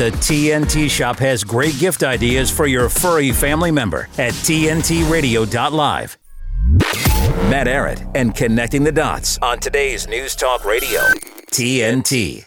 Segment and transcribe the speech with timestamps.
[0.00, 6.16] The TNT Shop has great gift ideas for your furry family member at TNTRadio.live.
[7.50, 11.00] Matt Ehret and connecting the dots on today's News Talk Radio,
[11.52, 12.46] TNT.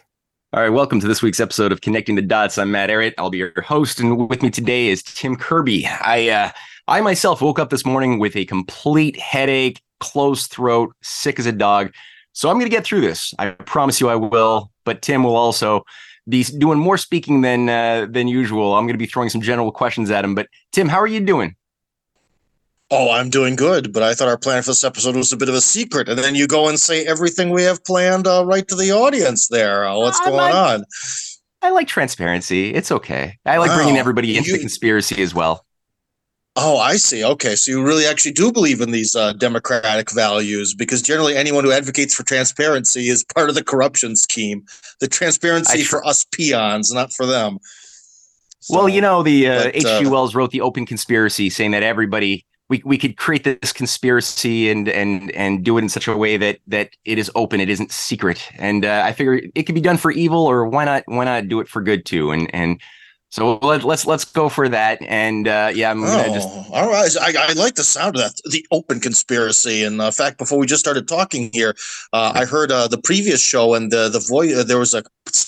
[0.52, 2.58] All right, welcome to this week's episode of Connecting the Dots.
[2.58, 3.14] I'm Matt Ehret.
[3.20, 5.86] I'll be your host, and with me today is Tim Kirby.
[5.86, 6.50] I, uh,
[6.88, 11.52] I myself woke up this morning with a complete headache, closed throat, sick as a
[11.52, 11.94] dog.
[12.32, 13.32] So I'm going to get through this.
[13.38, 14.72] I promise you I will.
[14.86, 15.86] But Tim will also
[16.28, 18.76] be doing more speaking than uh, than usual.
[18.76, 20.36] I'm going to be throwing some general questions at him.
[20.36, 21.56] But Tim, how are you doing?
[22.92, 25.50] Oh, I'm doing good, but I thought our plan for this episode was a bit
[25.50, 28.68] of a secret, and then you go and say everything we have planned uh, right
[28.68, 29.48] to the audience.
[29.48, 30.86] There, uh, what's going I, on?
[31.64, 32.74] I like transparency.
[32.74, 33.40] It's okay.
[33.46, 33.78] I like wow.
[33.78, 35.66] bringing everybody into you, the conspiracy as well.
[36.56, 37.24] Oh, I see.
[37.24, 41.64] Okay, so you really actually do believe in these uh, democratic values because generally anyone
[41.64, 44.64] who advocates for transparency is part of the corruption scheme.
[45.00, 47.58] The transparency tr- for us peons, not for them.
[48.60, 49.88] So, well, you know, the H.G.
[49.88, 53.74] Uh, uh, Wells wrote the Open Conspiracy, saying that everybody we we could create this
[53.74, 57.60] conspiracy and and and do it in such a way that that it is open,
[57.60, 58.48] it isn't secret.
[58.58, 61.48] And uh, I figure it could be done for evil, or why not why not
[61.48, 62.32] do it for good too?
[62.32, 62.80] And and
[63.34, 65.02] so let, let's let's go for that.
[65.02, 67.10] And uh, yeah, I'm oh, just all right.
[67.20, 68.40] I, I like the sound of that.
[68.46, 69.84] The open conspiracy.
[69.84, 71.76] And uh, in fact, before we just started talking here,
[72.14, 74.56] uh, I heard uh, the previous show and the the voice.
[74.56, 75.02] Uh, there was a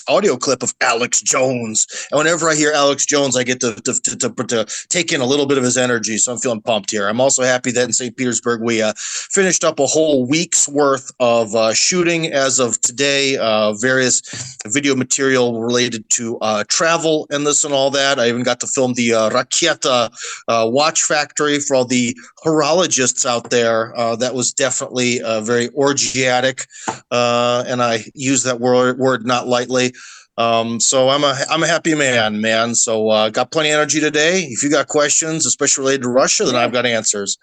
[0.07, 3.93] audio clip of Alex Jones, and whenever I hear Alex Jones, I get to to,
[4.01, 6.17] to, to, to take in a little bit of his energy.
[6.17, 7.07] So I'm feeling pumped here.
[7.07, 8.17] I'm also happy that in St.
[8.17, 13.37] Petersburg we uh, finished up a whole week's worth of shooting as of today.
[13.79, 14.23] various
[14.65, 18.19] video material related to travel and this and all that.
[18.19, 20.11] I even got to film the uh, Raketa
[20.47, 23.95] uh, watch factory for all the horologists out there.
[23.97, 26.65] Uh, that was definitely uh, very orgiatic,
[27.11, 29.93] uh, and I use that word, word not lightly.
[30.37, 32.75] Um, so I'm a I'm a happy man, man.
[32.75, 34.41] So uh, got plenty of energy today.
[34.49, 37.37] If you got questions, especially related to Russia, then I've got answers.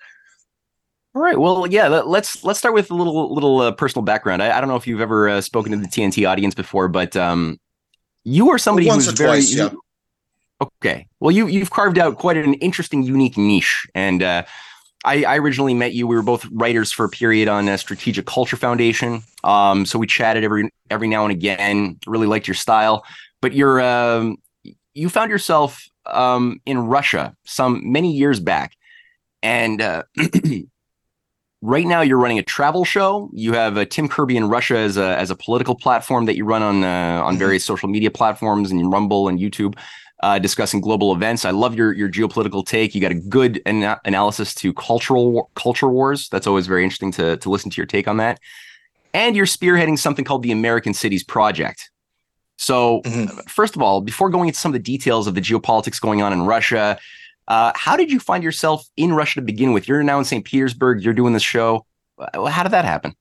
[1.15, 1.39] All right.
[1.39, 1.89] Well, yeah.
[1.89, 4.43] Let's let's start with a little little uh, personal background.
[4.43, 7.17] I, I, don't know if you've ever uh, spoken to the TNT audience before, but
[7.17, 7.59] um,
[8.25, 9.71] you are somebody Once who's very twice, yeah.
[10.63, 11.07] Okay.
[11.19, 14.45] Well, you you've carved out quite an interesting, unique niche, and uh,
[15.05, 16.07] I, I, originally met you.
[16.07, 19.23] We were both writers for a period on a Strategic Culture Foundation.
[19.43, 21.99] Um, so we chatted every every now and again.
[22.07, 23.05] Really liked your style,
[23.41, 24.37] but you're um,
[24.95, 28.77] you found yourself um, in Russia some many years back,
[29.43, 30.05] and uh,
[31.63, 33.31] right now you're running a travel show.
[33.33, 36.45] You have a Tim Kirby in Russia as a as a political platform that you
[36.45, 36.87] run on uh,
[37.25, 37.39] on mm-hmm.
[37.39, 39.75] various social media platforms and Rumble and YouTube
[40.23, 41.45] uh, discussing global events.
[41.45, 42.95] I love your your geopolitical take.
[42.95, 46.29] You got a good an- analysis to cultural culture wars.
[46.29, 48.41] That's always very interesting to to listen to your take on that.
[49.15, 51.91] And you're spearheading something called the American Cities Project.
[52.57, 53.41] So, mm-hmm.
[53.49, 56.33] first of all, before going into some of the details of the geopolitics going on
[56.33, 56.99] in Russia,
[57.49, 59.89] uh, how did you find yourself in Russia to begin with?
[59.89, 60.45] You're now in St.
[60.45, 61.03] Petersburg.
[61.03, 61.85] You're doing this show.
[62.35, 63.15] How did that happen?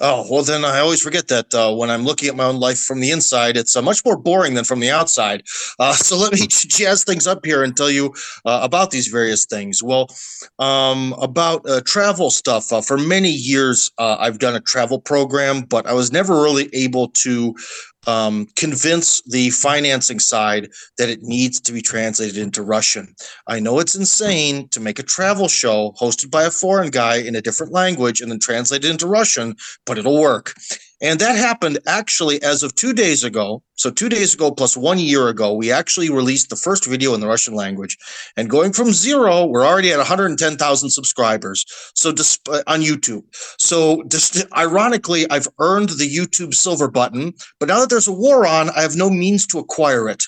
[0.00, 2.78] Oh, well, then I always forget that uh, when I'm looking at my own life
[2.78, 5.42] from the inside, it's uh, much more boring than from the outside.
[5.78, 8.06] Uh, so let me jazz things up here and tell you
[8.46, 9.82] uh, about these various things.
[9.82, 10.08] Well,
[10.58, 12.72] um, about uh, travel stuff.
[12.72, 17.08] Uh, for many years, I've done a travel program, but I was never really able
[17.08, 17.54] to
[18.06, 23.14] um, convince the financing side that it needs to be translated into Russian.
[23.46, 27.34] I know it's insane to make a travel show hosted by a foreign guy in
[27.34, 30.54] a different language and then translate it into Russian, but it'll work.
[31.02, 33.62] And that happened actually as of two days ago.
[33.74, 37.20] So, two days ago plus one year ago, we actually released the first video in
[37.20, 37.98] the Russian language.
[38.36, 41.66] And going from zero, we're already at 110,000 subscribers.
[41.94, 43.24] So, uh, on YouTube.
[43.58, 47.34] So, just, ironically, I've earned the YouTube silver button.
[47.60, 50.24] But now that there's a war on, I have no means to acquire it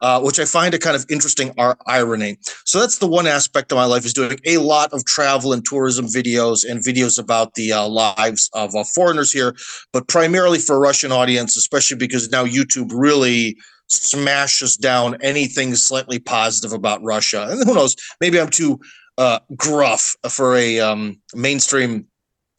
[0.00, 1.54] uh, which I find a kind of interesting
[1.86, 2.38] irony.
[2.64, 5.64] So that's the one aspect of my life is doing a lot of travel and
[5.64, 9.56] tourism videos and videos about the uh, lives of uh, foreigners here,
[9.92, 13.56] but primarily for a Russian audience, especially because now YouTube really
[13.88, 17.48] smashes down anything slightly positive about Russia.
[17.50, 18.78] And who knows, maybe I'm too
[19.16, 22.06] uh, gruff for a um, mainstream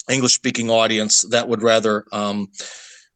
[0.09, 2.47] English speaking audience that would rather, um,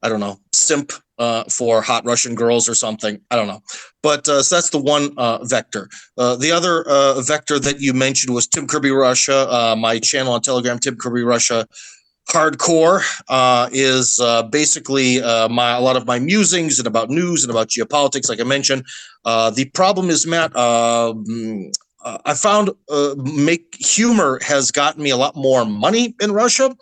[0.04, 3.20] I don't know, simp uh, for hot Russian girls or something.
[3.32, 3.62] I don't know.
[4.02, 5.90] But uh, so that's the one uh, vector.
[6.18, 9.48] Uh, the other uh, vector that you mentioned was Tim Kirby Russia.
[9.50, 11.66] Uh, my channel on Telegram, Tim Kirby Russia
[12.30, 13.04] hardcore
[13.74, 14.20] is
[14.50, 18.46] basically my a lot of my musings and about news and about geopolitics like i
[18.46, 18.82] mentioned
[19.26, 21.70] the problem is matt um,
[22.04, 26.76] uh, I found uh, make humor has gotten me a lot more money in Russia,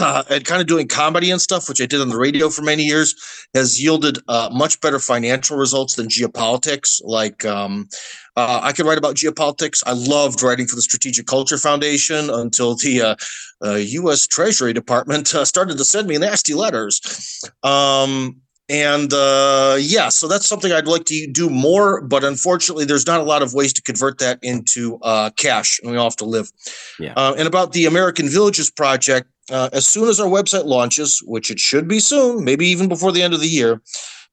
[0.00, 2.62] uh, and kind of doing comedy and stuff, which I did on the radio for
[2.62, 3.14] many years,
[3.54, 7.00] has yielded uh, much better financial results than geopolitics.
[7.04, 7.88] Like um,
[8.36, 9.82] uh, I could write about geopolitics.
[9.86, 13.16] I loved writing for the Strategic Culture Foundation until the
[13.62, 14.24] U.S.
[14.24, 17.42] Uh, Treasury Department started to send me nasty letters.
[17.62, 23.06] Um, and uh, yeah, so that's something I'd like to do more, but unfortunately, there's
[23.06, 26.16] not a lot of ways to convert that into uh, cash, and we all have
[26.16, 26.50] to live.
[26.98, 27.12] Yeah.
[27.14, 31.50] Uh, and about the American Villages project, uh, as soon as our website launches, which
[31.50, 33.82] it should be soon, maybe even before the end of the year,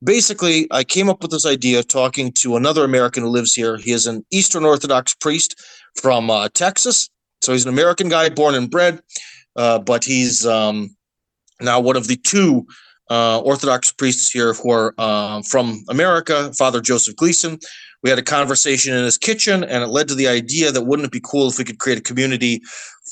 [0.01, 3.75] basically, I came up with this idea talking to another American who lives here.
[3.75, 5.60] He is an Eastern Orthodox priest
[5.95, 7.10] from uh, Texas,
[7.42, 9.01] so he's an American guy, born and bred,
[9.57, 10.95] uh, but he's um,
[11.60, 12.66] now one of the two
[13.12, 17.60] uh, Orthodox priests here who are uh, from America, Father Joseph Gleason.
[18.04, 21.08] We had a conversation in his kitchen, and it led to the idea that wouldn't
[21.08, 22.62] it be cool if we could create a community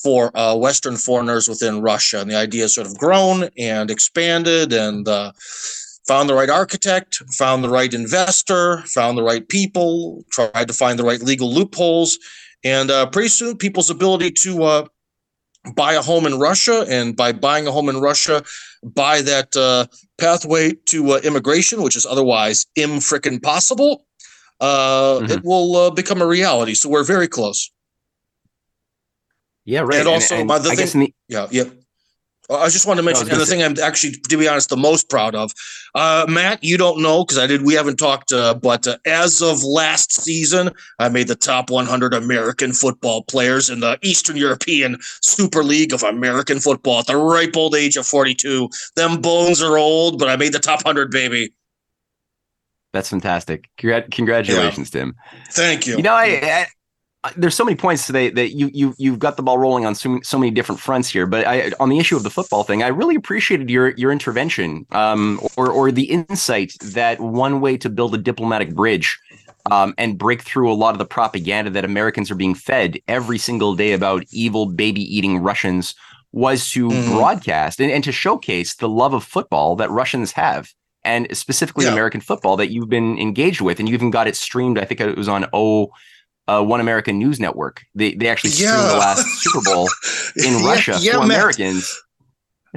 [0.01, 2.21] for uh, Western foreigners within Russia?
[2.21, 5.33] And the idea sort of grown and expanded and uh,
[6.07, 10.97] found the right architect, found the right investor, found the right people, tried to find
[10.97, 12.17] the right legal loopholes.
[12.63, 14.85] And uh, pretty soon, people's ability to uh,
[15.75, 18.43] buy a home in Russia, and by buying a home in Russia,
[18.83, 19.85] buy that uh,
[20.17, 24.05] pathway to uh, immigration, which is otherwise imfrickin' possible,
[24.59, 25.31] uh, mm-hmm.
[25.31, 26.73] it will uh, become a reality.
[26.73, 27.71] So we're very close.
[29.65, 29.99] Yeah, right.
[29.99, 31.63] And also, and, and the thing, the- yeah, yeah.
[32.49, 35.09] I just want to mention no, the thing I'm actually, to be honest, the most
[35.09, 35.53] proud of.
[35.93, 37.61] Uh, Matt, you don't know because I did.
[37.61, 42.13] We haven't talked, uh, but uh, as of last season, I made the top 100
[42.13, 47.55] American football players in the Eastern European Super League of American football at the ripe
[47.55, 48.69] old age of 42.
[48.95, 51.53] Them bones are old, but I made the top 100, baby.
[52.93, 53.69] That's fantastic.
[53.77, 55.01] Congratulations, yeah.
[55.01, 55.15] Tim.
[55.51, 55.97] Thank you.
[55.97, 56.67] You know, I, I
[57.35, 60.19] there's so many points today that you you you've got the ball rolling on so,
[60.23, 61.25] so many different fronts here.
[61.25, 64.85] But I, on the issue of the football thing, I really appreciated your your intervention
[64.91, 69.19] um, or or the insight that one way to build a diplomatic bridge
[69.69, 73.37] um, and break through a lot of the propaganda that Americans are being fed every
[73.37, 75.95] single day about evil baby eating Russians
[76.31, 77.07] was to mm.
[77.07, 80.71] broadcast and, and to showcase the love of football that Russians have
[81.03, 81.91] and specifically yeah.
[81.91, 84.77] American football that you've been engaged with, and you even got it streamed.
[84.77, 85.91] I think it was on O
[86.49, 87.85] uh, One American News Network.
[87.95, 89.87] They they actually streamed the last Super Bowl
[90.35, 92.01] in yeah, Russia yeah, for Americans.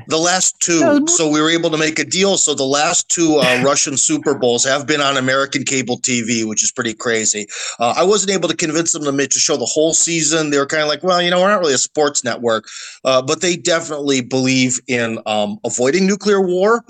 [0.07, 1.07] The last two.
[1.09, 2.39] So we were able to make a deal.
[2.39, 6.63] So the last two uh, Russian Super Bowls have been on American cable TV, which
[6.63, 7.47] is pretty crazy.
[7.79, 10.51] Uh, I wasn't able to convince them to, make, to show the whole season.
[10.51, 12.65] They were kind of like, well, you know, we're not really a sports network,
[13.05, 16.85] uh, but they definitely believe in um, avoiding nuclear war.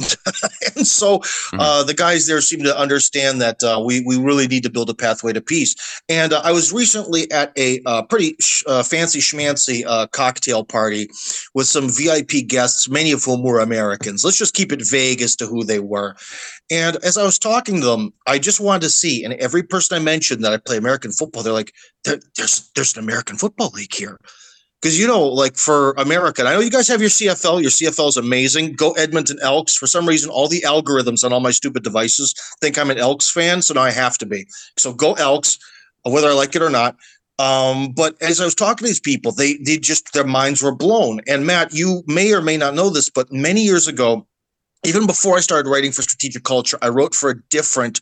[0.77, 1.63] and so mm-hmm.
[1.63, 4.91] Uh, the guys there seem to understand that uh, we, we really need to build
[4.91, 6.03] a pathway to peace.
[6.09, 11.09] And uh, I was recently at a pretty sh- fancy schmancy cocktail party
[11.55, 14.25] with some VIP guests many of whom were Americans.
[14.25, 16.15] Let's just keep it vague as to who they were.
[16.71, 19.97] And as I was talking to them, I just wanted to see, and every person
[19.97, 21.73] I mentioned that I play American football, they're like,
[22.05, 24.19] there, there's there's an American football league here.
[24.81, 27.63] Because you know, like for America, I know you guys have your CFL.
[27.63, 28.73] Your CFL is amazing.
[28.73, 29.77] Go Edmonton Elks.
[29.77, 33.31] For some reason, all the algorithms on all my stupid devices think I'm an Elks
[33.31, 34.45] fan, so now I have to be.
[34.77, 35.57] So go Elks,
[36.03, 36.97] whether I like it or not.
[37.43, 40.75] Um, but as I was talking to these people, they they just their minds were
[40.75, 41.21] blown.
[41.27, 44.29] And Matt, you may or may not know this, but many years ago,
[44.85, 48.01] even before I started writing for Strategic Culture, I wrote for a different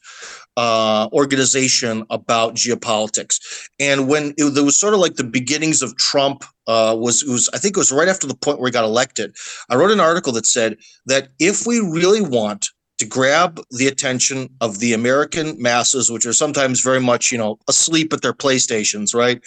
[0.58, 3.38] uh, organization about geopolitics.
[3.78, 7.48] And when it, it, was sort of like the beginnings of Trump uh, was, was,
[7.54, 9.34] I think it was right after the point where he got elected.
[9.70, 12.68] I wrote an article that said that if we really want
[13.00, 17.58] to grab the attention of the American masses, which are sometimes very much, you know,
[17.66, 19.38] asleep at their PlayStations, right?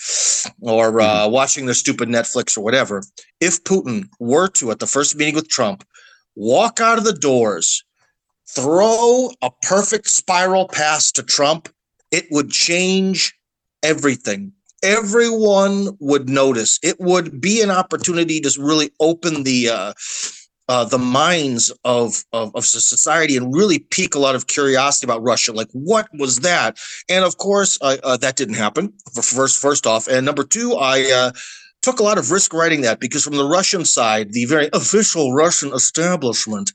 [0.60, 1.32] Or uh, mm-hmm.
[1.32, 3.04] watching their stupid Netflix or whatever.
[3.40, 5.86] If Putin were to, at the first meeting with Trump,
[6.36, 7.84] walk out of the doors,
[8.50, 11.70] throw a perfect spiral pass to Trump,
[12.10, 13.38] it would change
[13.84, 14.52] everything.
[14.82, 16.80] Everyone would notice.
[16.82, 19.94] It would be an opportunity to really open the uh,
[20.70, 25.24] uh, the minds of, of, of society and really pique a lot of curiosity about
[25.24, 25.52] Russia.
[25.52, 26.78] Like, what was that?
[27.10, 28.94] And of course, uh, uh, that didn't happen.
[29.22, 31.32] First, first off, and number two, I uh,
[31.82, 35.34] took a lot of risk writing that because from the Russian side, the very official
[35.34, 36.72] Russian establishment.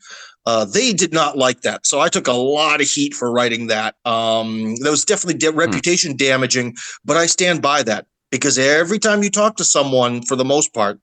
[0.46, 3.66] Uh, they did not like that, so I took a lot of heat for writing
[3.66, 3.96] that.
[4.06, 5.58] Um, that was definitely de- hmm.
[5.58, 10.36] reputation damaging, but I stand by that because every time you talk to someone, for
[10.36, 11.00] the most part,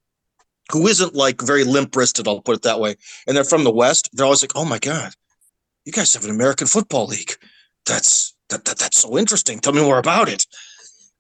[0.72, 2.96] who isn't like very limp wristed, I'll put it that way,
[3.28, 5.14] and they're from the West, they're always like, oh my God,
[5.86, 7.34] you guys have an American Football League.
[7.86, 9.60] That's that, that that's so interesting.
[9.60, 10.46] Tell me more about it.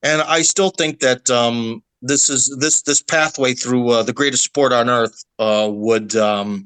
[0.03, 4.43] and I still think that um, this is this this pathway through uh, the greatest
[4.43, 6.65] sport on earth uh, would um,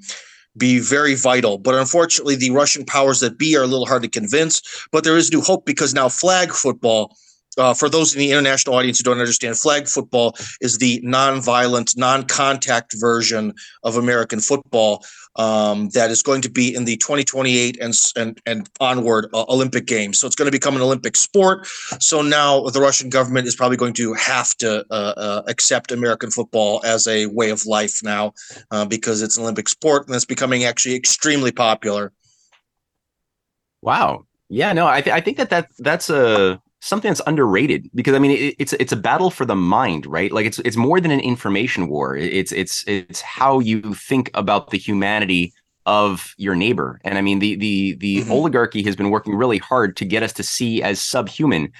[0.57, 1.57] be very vital.
[1.57, 4.61] But unfortunately, the Russian powers that be are a little hard to convince.
[4.91, 7.15] But there is new hope because now flag football
[7.57, 11.97] uh, for those in the international audience who don't understand, flag football is the non-violent,
[11.97, 13.53] non-contact version
[13.83, 15.03] of American football
[15.35, 19.85] um, that is going to be in the 2028 and and and onward uh, Olympic
[19.85, 20.19] Games.
[20.19, 21.67] So it's going to become an Olympic sport.
[21.99, 26.31] So now the Russian government is probably going to have to uh, uh accept American
[26.31, 28.33] football as a way of life now
[28.71, 32.11] uh, because it's an Olympic sport and it's becoming actually extremely popular.
[33.81, 34.25] Wow.
[34.49, 38.19] Yeah, no, I, th- I think that, that that's a something that's underrated because I
[38.19, 40.31] mean it, it's it's a battle for the mind, right?
[40.31, 42.15] Like it's it's more than an information war.
[42.15, 45.53] It's it's it's how you think about the humanity
[45.85, 46.99] of your neighbor.
[47.03, 48.31] And I mean the the the mm-hmm.
[48.31, 51.71] oligarchy has been working really hard to get us to see as subhuman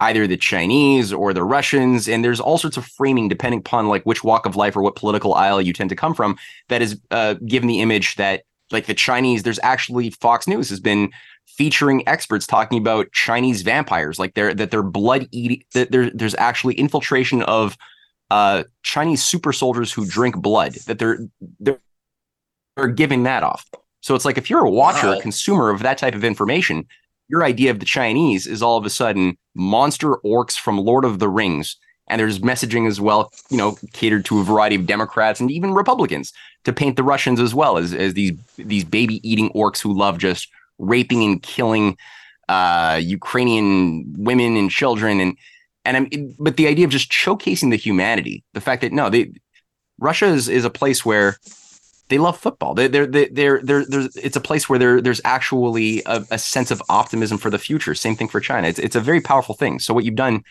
[0.00, 4.04] either the Chinese or the Russians and there's all sorts of framing depending upon like
[4.04, 6.36] which walk of life or what political aisle you tend to come from
[6.68, 10.80] that is uh, given the image that like the Chinese there's actually Fox News has
[10.80, 11.10] been
[11.56, 15.62] featuring experts talking about Chinese vampires, like they're that they're blood eating.
[15.74, 17.76] That there, there's actually infiltration of
[18.30, 20.74] uh, Chinese super soldiers who drink blood.
[20.86, 21.18] That they're
[21.58, 21.80] they're,
[22.76, 23.66] they're giving that off.
[24.00, 25.20] So it's like if you're a watcher, wow.
[25.20, 26.86] consumer of that type of information,
[27.28, 31.18] your idea of the Chinese is all of a sudden monster orcs from Lord of
[31.18, 31.76] the Rings.
[32.10, 35.74] And there's messaging as well, you know, catered to a variety of Democrats and even
[35.74, 36.32] Republicans
[36.64, 40.16] to paint the Russians as well as, as these these baby eating orcs who love
[40.16, 40.48] just
[40.78, 41.96] raping and killing
[42.48, 45.36] uh, Ukrainian women and children, and
[45.84, 49.32] and I'm, but the idea of just showcasing the humanity, the fact that no, they
[49.98, 51.36] Russia is, is a place where
[52.08, 52.74] they love football.
[52.74, 56.70] They, they're, they're, they're, they're, it's a place where there, there's actually a, a, sense
[56.70, 57.94] of optimism for the future.
[57.94, 58.68] Same thing for China.
[58.68, 59.78] It's, it's a very powerful thing.
[59.78, 60.42] So what you've done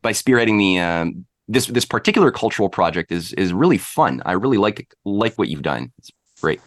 [0.00, 4.22] by spearheading the, um, this, this particular cultural project is, is really fun.
[4.24, 5.92] I really like, like what you've done.
[5.98, 6.10] It's
[6.40, 6.60] great.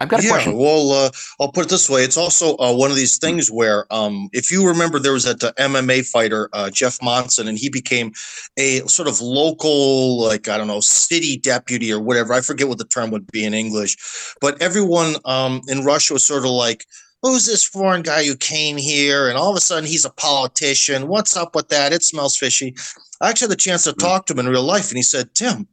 [0.00, 0.56] I've got a yeah, question.
[0.56, 3.92] Well, uh, I'll put it this way: it's also uh, one of these things where,
[3.92, 7.68] um, if you remember, there was that uh, MMA fighter uh, Jeff Monson, and he
[7.68, 8.12] became
[8.56, 12.32] a sort of local, like I don't know, city deputy or whatever.
[12.32, 13.96] I forget what the term would be in English,
[14.40, 16.84] but everyone um, in Russia was sort of like.
[17.20, 19.28] Who's this foreign guy who came here?
[19.28, 21.08] And all of a sudden, he's a politician.
[21.08, 21.92] What's up with that?
[21.92, 22.76] It smells fishy.
[23.20, 23.98] I actually had the chance to hmm.
[23.98, 25.66] talk to him in real life, and he said, "Tim,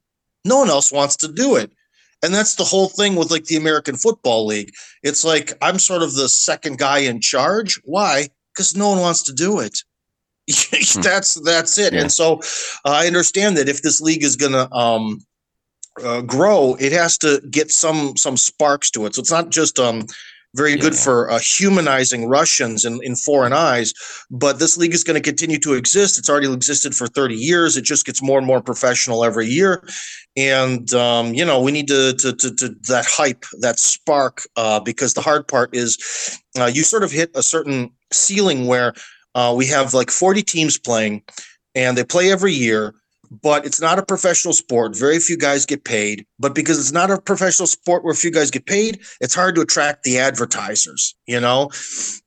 [0.44, 1.72] no one else wants to do it."
[2.26, 4.74] And that's the whole thing with like the American Football League.
[5.04, 7.80] It's like I'm sort of the second guy in charge.
[7.86, 8.28] Why?
[8.54, 9.80] Because no one wants to do it.
[10.48, 11.02] Hmm.
[11.02, 11.94] that's that's it.
[11.94, 12.02] Yeah.
[12.02, 12.36] And so
[12.86, 15.26] uh, I understand that if this league is going to um,
[16.04, 19.16] uh, grow, it has to get some some sparks to it.
[19.16, 20.06] So it's not just um,
[20.56, 23.94] very yeah, good for uh, humanizing Russians in, in foreign eyes.
[24.32, 26.18] But this league is going to continue to exist.
[26.18, 27.78] It's already existed for 30 years.
[27.78, 29.88] It just gets more and more professional every year.
[30.38, 34.80] And, um, you know, we need to, to, to, to that hype, that spark, uh,
[34.80, 38.94] because the hard part is uh, you sort of hit a certain ceiling where
[39.36, 41.22] uh, we have like 40 teams playing
[41.76, 42.96] and they play every year
[43.30, 44.96] but it's not a professional sport.
[44.96, 46.26] Very few guys get paid.
[46.40, 49.62] But because it's not a professional sport where few guys get paid, it's hard to
[49.62, 51.70] attract the advertisers, you know?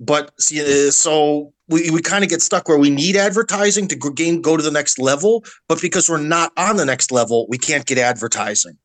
[0.00, 4.40] But uh, so we, we kind of get stuck where we need advertising to gain,
[4.40, 5.44] go to the next level.
[5.68, 8.78] But because we're not on the next level, we can't get advertising.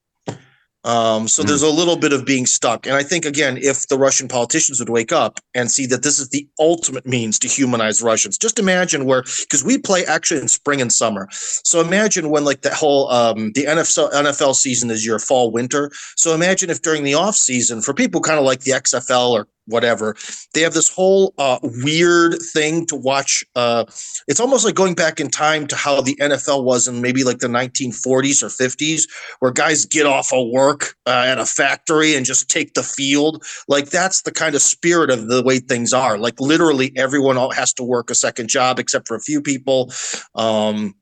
[0.84, 1.48] Um, so mm.
[1.48, 2.86] there's a little bit of being stuck.
[2.86, 6.20] And I think, again, if the Russian politicians would wake up and see that this
[6.20, 10.48] is the ultimate means to humanize Russians, just imagine where, because we play actually in
[10.48, 11.28] spring and summer.
[11.32, 15.92] So imagine when, like, the whole, um, the NFL, NFL season is your fall, winter.
[16.16, 19.48] So imagine if during the off season, for people kind of like the XFL or
[19.65, 20.15] whatever.
[20.53, 23.43] They have this whole uh, weird thing to watch.
[23.55, 23.86] Uh,
[24.27, 27.39] it's almost like going back in time to how the NFL was in maybe like
[27.39, 29.03] the 1940s or 50s,
[29.39, 33.43] where guys get off of work uh, at a factory and just take the field.
[33.67, 36.17] Like that's the kind of spirit of the way things are.
[36.17, 39.91] Like literally everyone has to work a second job except for a few people.
[40.36, 40.96] Um,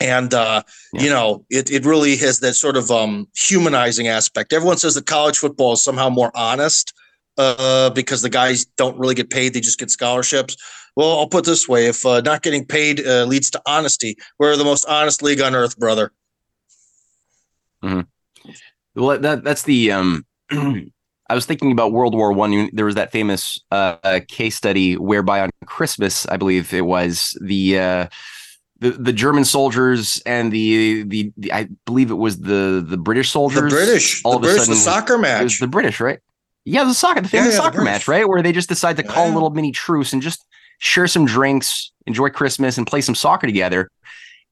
[0.00, 1.02] and uh, yeah.
[1.02, 5.06] you know it, it really has that sort of um, humanizing aspect everyone says that
[5.06, 6.92] college football is somehow more honest
[7.38, 10.56] uh, because the guys don't really get paid; they just get scholarships.
[10.96, 14.56] Well, I'll put this way: if uh, not getting paid uh, leads to honesty, we're
[14.56, 16.12] the most honest league on earth, brother.
[17.82, 18.00] Mm-hmm.
[18.94, 19.92] Well, that that's the.
[19.92, 20.26] Um,
[21.26, 22.70] I was thinking about World War One.
[22.72, 27.78] There was that famous uh, case study whereby on Christmas, I believe it was the.
[27.78, 28.06] Uh,
[28.80, 33.30] the, the German soldiers and the, the, the I believe it was the the British
[33.30, 33.62] soldiers.
[33.62, 35.60] The British, all the of British, a sudden, the soccer match.
[35.60, 36.18] the British, right?
[36.64, 38.26] Yeah, the soccer, the famous yeah, yeah, soccer match, right?
[38.26, 40.46] Where they just decide to call a little mini truce and just
[40.78, 43.90] share some drinks, enjoy Christmas, and play some soccer together.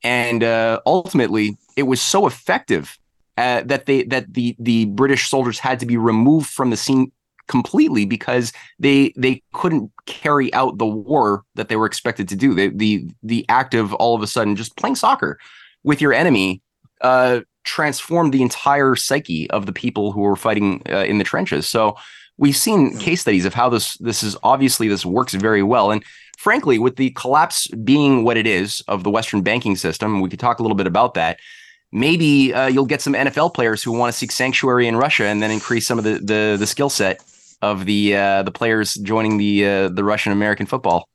[0.04, 2.98] And uh, ultimately, it was so effective
[3.38, 7.12] uh, that they that the the British soldiers had to be removed from the scene
[7.46, 12.54] completely because they they couldn't carry out the war that they were expected to do.
[12.54, 15.38] The the the act of all of a sudden just playing soccer
[15.82, 16.60] with your enemy
[17.00, 21.68] uh, transformed the entire psyche of the people who were fighting uh, in the trenches.
[21.68, 21.96] So
[22.38, 26.02] we've seen case studies of how this this is obviously this works very well and
[26.38, 30.40] frankly with the collapse being what it is of the western banking system we could
[30.40, 31.38] talk a little bit about that
[31.92, 35.42] maybe uh, you'll get some NFL players who want to seek sanctuary in Russia and
[35.42, 37.22] then increase some of the the, the skill set
[37.60, 41.08] of the uh, the players joining the uh, the Russian American football.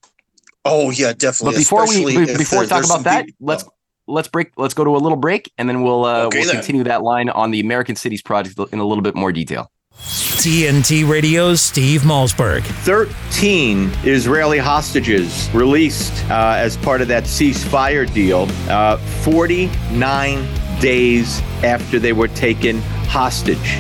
[0.64, 1.54] Oh yeah, definitely.
[1.54, 3.66] But before we before we talk about that, let's
[4.08, 4.52] let's break.
[4.58, 6.56] Let's go to a little break, and then we'll uh, okay, we'll then.
[6.56, 9.72] continue that line on the American Cities project in a little bit more detail.
[9.98, 12.64] TNT Radio's Steve Malzberg.
[12.86, 20.48] 13 Israeli hostages released uh, as part of that ceasefire deal, uh, 49
[20.80, 23.80] days after they were taken hostage.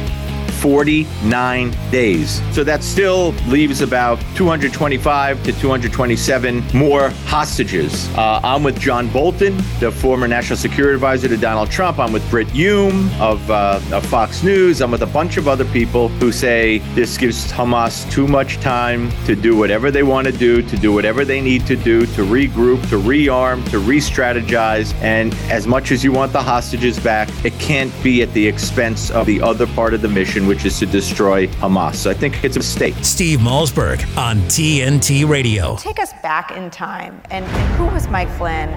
[0.57, 2.41] 49 days.
[2.53, 8.09] So that still leaves about 225 to 227 more hostages.
[8.15, 11.99] Uh, I'm with John Bolton, the former national security advisor to Donald Trump.
[11.99, 14.81] I'm with Brit Hume of, uh, of Fox News.
[14.81, 19.11] I'm with a bunch of other people who say this gives Hamas too much time
[19.25, 22.25] to do whatever they want to do, to do whatever they need to do, to
[22.25, 24.93] regroup, to rearm, to re strategize.
[25.01, 29.11] And as much as you want the hostages back, it can't be at the expense
[29.11, 31.95] of the other part of the mission which is to destroy Hamas.
[31.95, 32.95] So I think it's a mistake.
[33.01, 35.75] Steve Malzberg on TNT Radio.
[35.77, 37.21] Take us back in time.
[37.31, 38.69] And, and who was Mike Flynn?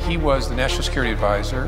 [0.00, 1.66] He was the national security advisor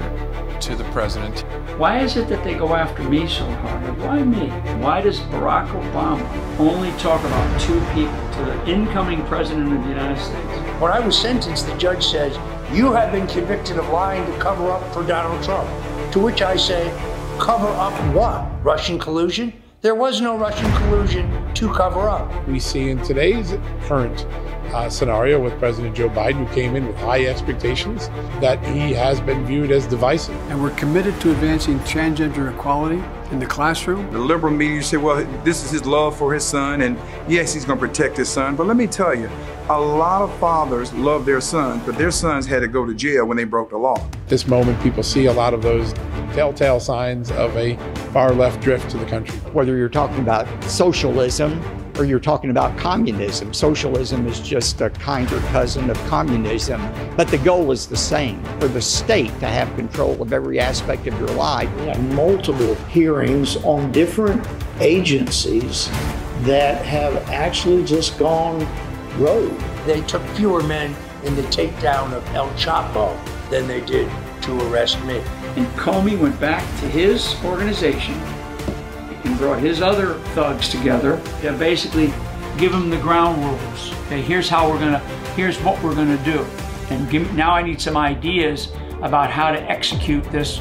[0.61, 1.41] to the president.
[1.79, 3.99] Why is it that they go after me so hard?
[3.99, 4.49] Why me?
[4.83, 9.89] Why does Barack Obama only talk about two people to the incoming president of the
[9.89, 10.81] United States?
[10.81, 12.37] When I was sentenced, the judge says,
[12.73, 15.69] You have been convicted of lying to cover up for Donald Trump.
[16.13, 16.89] To which I say,
[17.41, 18.45] Cover up what?
[18.63, 19.55] Russian collusion?
[19.81, 22.47] There was no Russian collusion to cover up.
[22.47, 23.55] We see in today's
[23.89, 24.27] current
[24.73, 28.09] uh, scenario with President Joe Biden, who came in with high expectations,
[28.41, 30.35] that he has been viewed as divisive.
[30.51, 34.11] And we're committed to advancing transgender equality in the classroom.
[34.13, 37.65] The liberal media say, well, this is his love for his son, and yes, he's
[37.65, 38.57] going to protect his son.
[38.57, 39.31] But let me tell you,
[39.69, 43.27] a lot of fathers love their sons, but their sons had to go to jail
[43.27, 44.05] when they broke the law.
[44.27, 45.93] This moment, people see a lot of those
[46.33, 47.77] telltale signs of a
[48.13, 49.39] far left drift to the country.
[49.53, 51.61] Whether you're talking about socialism
[52.01, 56.81] or you're talking about communism, socialism is just a kinder cousin of communism,
[57.15, 61.07] but the goal is the same for the state to have control of every aspect
[61.07, 61.69] of your life.
[61.77, 64.47] We have multiple hearings on different
[64.81, 65.89] agencies
[66.45, 68.67] that have actually just gone
[69.19, 69.61] rogue.
[69.85, 73.15] They took fewer men in the takedown of El Chapo
[73.51, 74.11] than they did
[74.43, 75.19] to arrest me.
[75.57, 78.19] And Comey went back to his organization
[79.31, 82.13] and brought his other thugs together to basically
[82.59, 83.93] give them the ground rules.
[84.07, 84.99] Okay, here's how we're gonna,
[85.37, 86.45] here's what we're gonna do.
[86.91, 90.61] And give, now I need some ideas about how to execute this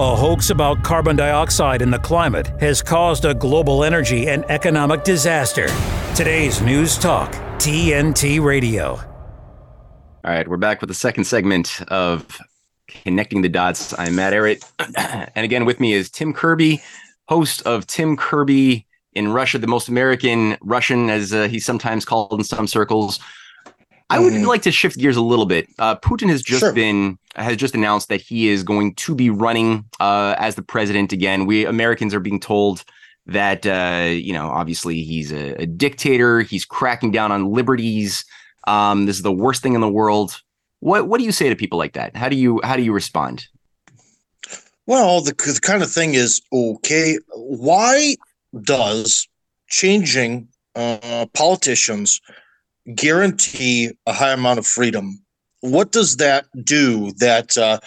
[0.00, 5.04] A hoax about carbon dioxide in the climate has caused a global energy and economic
[5.04, 5.68] disaster.
[6.14, 8.92] Today's News Talk, TNT Radio.
[8.92, 9.02] All
[10.24, 12.40] right, we're back with the second segment of
[12.88, 13.92] Connecting the Dots.
[13.98, 14.64] I'm Matt Ehret.
[15.34, 16.80] and again, with me is Tim Kirby,
[17.28, 22.32] host of Tim Kirby in Russia, the most American Russian, as uh, he's sometimes called
[22.32, 23.20] in some circles.
[24.10, 24.46] I would mm.
[24.46, 25.68] like to shift gears a little bit.
[25.78, 26.72] Uh, Putin has just sure.
[26.72, 31.12] been has just announced that he is going to be running uh, as the president
[31.12, 31.46] again.
[31.46, 32.84] We Americans are being told
[33.26, 36.40] that uh, you know obviously he's a, a, dictator.
[36.40, 38.24] He's cracking down on liberties.
[38.66, 40.40] Um, this is the worst thing in the world.
[40.80, 42.16] What what do you say to people like that?
[42.16, 43.46] How do you how do you respond?
[44.86, 47.16] Well, the, the kind of thing is okay.
[47.32, 48.16] Why
[48.62, 49.28] does
[49.68, 52.20] changing uh, politicians
[52.94, 55.22] guarantee a high amount of freedom,
[55.60, 57.12] what does that do?
[57.18, 57.80] That uh,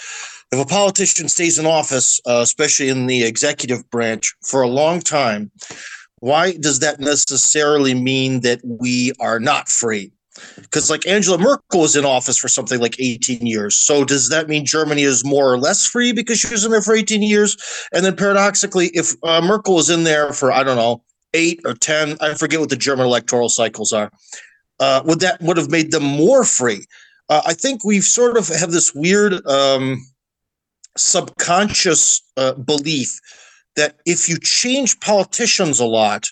[0.52, 5.00] if a politician stays in office, uh, especially in the executive branch, for a long
[5.00, 5.52] time,
[6.20, 10.12] why does that necessarily mean that we are not free?
[10.58, 13.76] Because, like Angela Merkel was in office for something like 18 years.
[13.76, 16.82] So, does that mean Germany is more or less free because she was in there
[16.82, 17.58] for 18 years?
[17.94, 21.74] And then, paradoxically, if uh, Merkel was in there for, I don't know, eight or
[21.74, 24.12] 10, I forget what the German electoral cycles are,
[24.84, 26.86] uh, would that would have made them more free?
[27.30, 30.06] Uh, I think we've sort of have this weird um,
[30.98, 33.10] subconscious uh, belief
[33.78, 36.28] that if you change politicians a lot,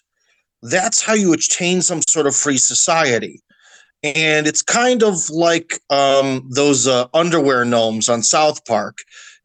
[0.61, 3.39] that's how you attain some sort of free society.
[4.03, 8.97] And it's kind of like um, those uh, underwear gnomes on South Park.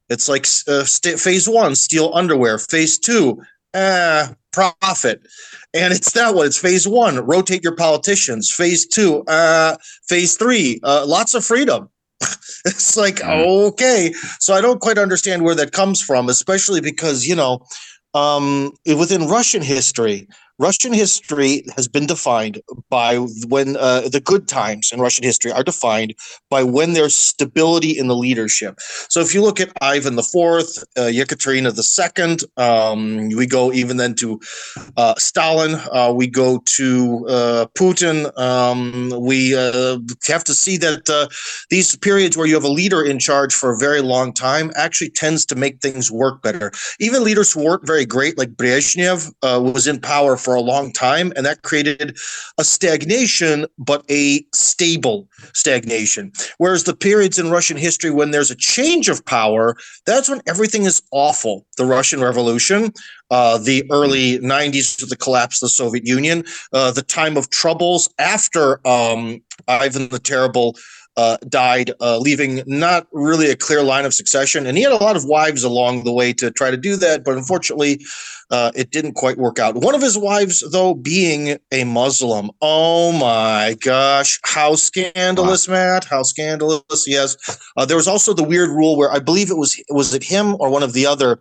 [0.09, 2.59] It's like uh, st- phase one, steal underwear.
[2.59, 3.41] Phase two,
[3.75, 5.21] ah, profit.
[5.77, 6.47] And it's that one.
[6.47, 8.51] It's phase one, rotate your politicians.
[8.53, 9.77] Phase two, uh,
[10.09, 11.91] phase three, uh, lots of freedom.
[12.65, 14.15] it's like, okay.
[14.41, 17.61] So I don't quite understand where that comes from, especially because, you know,
[18.15, 20.27] um, within Russian history,
[20.59, 23.17] Russian history has been defined by
[23.49, 26.15] when uh, the good times in Russian history are defined
[26.49, 28.79] by when there's stability in the leadership.
[29.09, 34.15] So if you look at Ivan Fourth, uh, Yekaterina Second, um, we go even then
[34.15, 34.41] to
[34.97, 35.75] uh, Stalin.
[35.93, 38.37] Uh, we go to uh, Putin.
[38.39, 41.31] Um, we uh, have to see that
[41.71, 45.11] these periods where you have a leader in charge for a very long time actually
[45.11, 46.73] tends to make things work better.
[46.99, 51.33] Even leaders who weren't very great, like Brezhnev, was in power for a long time,
[51.35, 52.17] and that created
[52.57, 56.31] a stagnation, but a stable stagnation.
[56.59, 60.85] Whereas the periods in Russian history when there's a change of power, that's when everything
[60.85, 61.67] is awful.
[61.79, 62.93] The Russian Revolution,
[63.33, 67.51] uh, the early 90s with the collapse of the Soviet Union, uh, the time of
[67.51, 70.77] troubles after um, Ivan the Terrible
[71.17, 74.67] uh, died, uh, leaving not really a clear line of succession.
[74.67, 77.25] And he had a lot of wives along the way to try to do that,
[77.25, 78.01] but unfortunately,
[78.51, 79.75] uh, it didn't quite work out.
[79.75, 82.51] One of his wives, though, being a Muslim.
[82.61, 85.75] Oh my gosh, how scandalous, wow.
[85.75, 86.05] Matt!
[86.05, 87.05] How scandalous!
[87.07, 87.37] Yes,
[87.77, 90.57] uh, there was also the weird rule where I believe it was was it him
[90.61, 91.41] or one of the other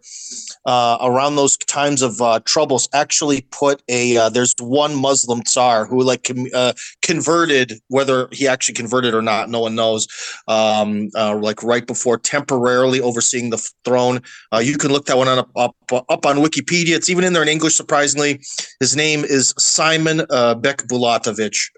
[0.65, 5.85] uh, around those times of uh, troubles actually put a uh, there's one Muslim tsar
[5.85, 10.07] who like uh, converted whether he actually converted or not no knows
[10.47, 14.21] um, uh, like right before temporarily overseeing the throne.
[14.53, 16.95] Uh, you can look that one up, up up on Wikipedia.
[16.95, 18.41] It's even in there in English surprisingly.
[18.79, 21.69] His name is Simon uh, Bekbulatovich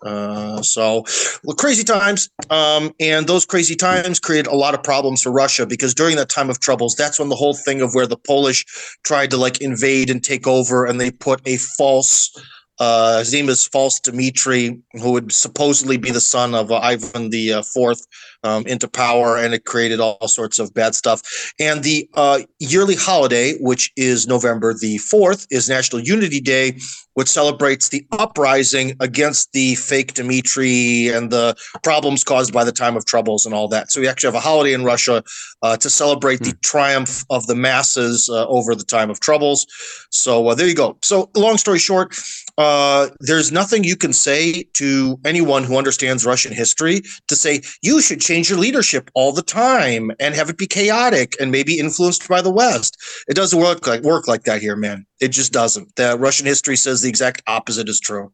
[0.63, 1.03] so
[1.43, 5.65] well, crazy times um, and those crazy times created a lot of problems for Russia
[5.65, 8.65] because during that time of troubles that's when the whole thing of where the Polish
[9.03, 12.31] tried to like invade and take over, and they put a false.
[12.79, 17.29] Uh, his name is False Dmitri, who would supposedly be the son of uh, Ivan
[17.29, 18.05] the uh, Fourth,
[18.43, 21.21] um, into power, and it created all sorts of bad stuff.
[21.59, 26.77] And the uh, yearly holiday, which is November the fourth, is National Unity Day,
[27.17, 32.95] which celebrates the uprising against the fake Dmitri and the problems caused by the time
[32.95, 33.91] of troubles and all that.
[33.91, 35.23] So we actually have a holiday in Russia
[35.63, 36.59] uh, to celebrate the hmm.
[36.63, 39.65] triumph of the masses uh, over the time of troubles.
[40.11, 40.95] So uh, there you go.
[41.01, 42.15] So long story short,
[42.59, 47.99] uh, there's nothing you can say to anyone who understands Russian history to say you
[47.99, 52.27] should change your leadership all the time and have it be chaotic and maybe influenced
[52.29, 52.95] by the West.
[53.27, 55.07] It doesn't work like work like that here, man.
[55.19, 55.95] It just doesn't.
[55.95, 58.31] The Russian history says the exact opposite is true.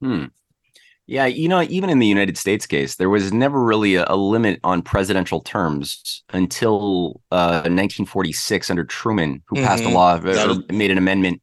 [0.00, 0.26] Hmm.
[1.06, 4.16] Yeah, you know, even in the United States case, there was never really a, a
[4.16, 9.66] limit on presidential terms until uh, 1946 under Truman, who mm-hmm.
[9.66, 9.94] passed a mm-hmm.
[9.94, 11.42] law or made an amendment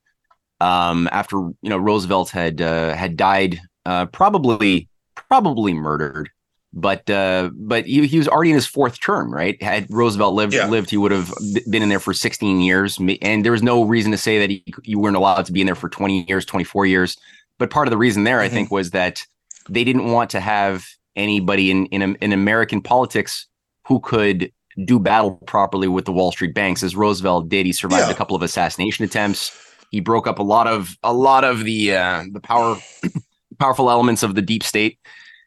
[0.62, 6.30] um, after you know Roosevelt had uh, had died, uh, probably probably murdered
[6.74, 9.62] but uh, but he, he was already in his fourth term, right?
[9.62, 10.68] Had Roosevelt lived, yeah.
[10.68, 11.34] lived, he would have
[11.70, 14.64] been in there for 16 years, and there was no reason to say that he,
[14.84, 17.18] you weren't allowed to be in there for 20 years, 24 years.
[17.58, 18.46] But part of the reason there, mm-hmm.
[18.46, 19.24] I think, was that
[19.68, 23.48] they didn't want to have anybody in in, in American politics
[23.88, 24.52] who could
[24.86, 27.66] do battle properly with the Wall Street banks, as Roosevelt did.
[27.66, 28.14] He survived yeah.
[28.14, 29.52] a couple of assassination attempts.
[29.90, 32.78] He broke up a lot of a lot of the uh, the power
[33.60, 35.00] powerful elements of the deep state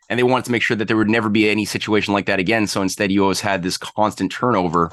[0.08, 2.38] and they wanted to make sure that there would never be any situation like that
[2.38, 2.66] again.
[2.66, 4.90] So instead, you always had this constant turnover,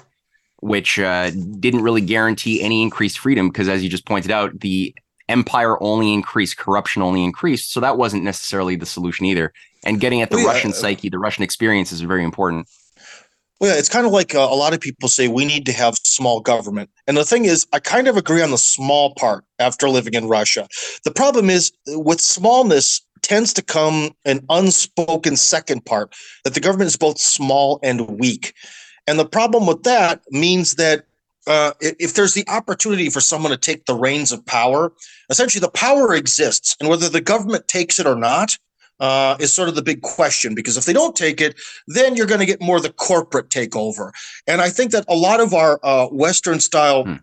[0.62, 4.94] which uh, didn't really guarantee any increased freedom because, as you just pointed out, the
[5.28, 7.72] empire only increased, corruption only increased.
[7.72, 9.54] So that wasn't necessarily the solution either.
[9.86, 10.46] And getting at the yeah.
[10.46, 12.68] Russian psyche, the Russian experience is very important.
[13.60, 15.74] Well, yeah, it's kind of like uh, a lot of people say we need to
[15.74, 16.90] have small government.
[17.08, 20.30] And the thing is, I kind of agree on the small part after living in
[20.30, 20.68] Russia.
[21.04, 26.14] The problem is with smallness tends to come an unspoken second part
[26.44, 28.54] that the government is both small and weak.
[29.08, 31.06] And the problem with that means that
[31.48, 34.92] uh, if there's the opportunity for someone to take the reins of power,
[35.30, 36.76] essentially the power exists.
[36.80, 38.58] And whether the government takes it or not,
[39.00, 41.56] uh, is sort of the big question because if they don't take it,
[41.88, 44.12] then you're going to get more the corporate takeover.
[44.46, 47.06] And I think that a lot of our uh, Western style.
[47.06, 47.16] Hmm.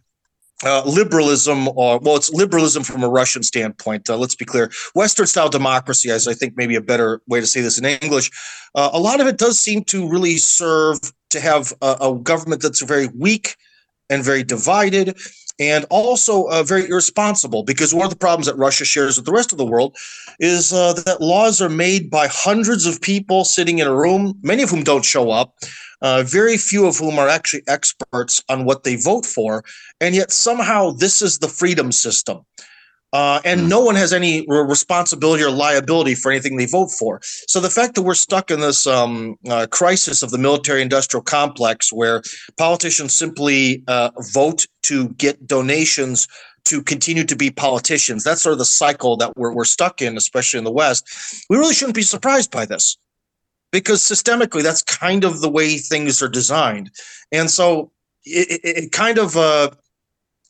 [0.65, 4.09] Uh, liberalism, or well, it's liberalism from a Russian standpoint.
[4.09, 4.71] Uh, let's be clear.
[4.95, 8.31] Western style democracy, as I think maybe a better way to say this in English,
[8.75, 10.99] uh, a lot of it does seem to really serve
[11.31, 13.57] to have a, a government that's very weak
[14.09, 15.19] and very divided
[15.59, 19.33] and also uh, very irresponsible because one of the problems that Russia shares with the
[19.33, 19.97] rest of the world
[20.39, 24.63] is uh, that laws are made by hundreds of people sitting in a room, many
[24.63, 25.55] of whom don't show up,
[26.03, 29.65] uh, very few of whom are actually experts on what they vote for.
[30.01, 32.45] And yet somehow this is the freedom system.
[33.13, 33.69] Uh, and hmm.
[33.69, 37.21] no one has any responsibility or liability for anything they vote for.
[37.49, 41.93] So the fact that we're stuck in this um, uh, crisis of the military-industrial complex,
[41.93, 42.23] where
[42.59, 46.29] politicians simply uh, vote to get donations
[46.65, 50.17] to continue to be politicians, that's sort of the cycle that we're we're stuck in,
[50.17, 51.09] especially in the West.
[51.49, 52.99] We really shouldn't be surprised by this,
[53.73, 56.91] because systemically, that's kind of the way things are designed,
[57.33, 57.93] and so
[58.25, 59.71] it, it, it kind of uh,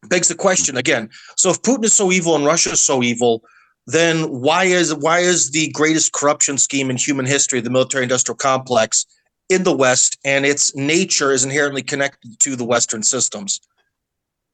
[0.09, 1.09] begs the question again.
[1.37, 3.43] So if Putin is so evil and Russia is so evil,
[3.87, 9.07] then why is why is the greatest corruption scheme in human history the military-industrial complex
[9.49, 13.61] in the West, and its nature is inherently connected to the Western systems?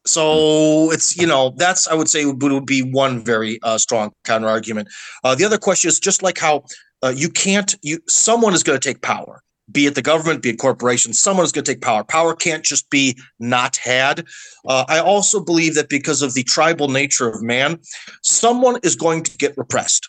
[0.05, 4.12] So it's you know that's I would say would, would be one very uh, strong
[4.25, 4.88] counter argument.
[5.25, 6.64] Uh, the other question is just like how
[7.03, 10.51] uh, you can't you someone is going to take power be it the government, be
[10.51, 12.05] it corporations, someone is going to take power.
[12.05, 14.27] Power can't just be not had.
[14.67, 17.79] Uh, I also believe that because of the tribal nature of man,
[18.23, 20.09] someone is going to get repressed.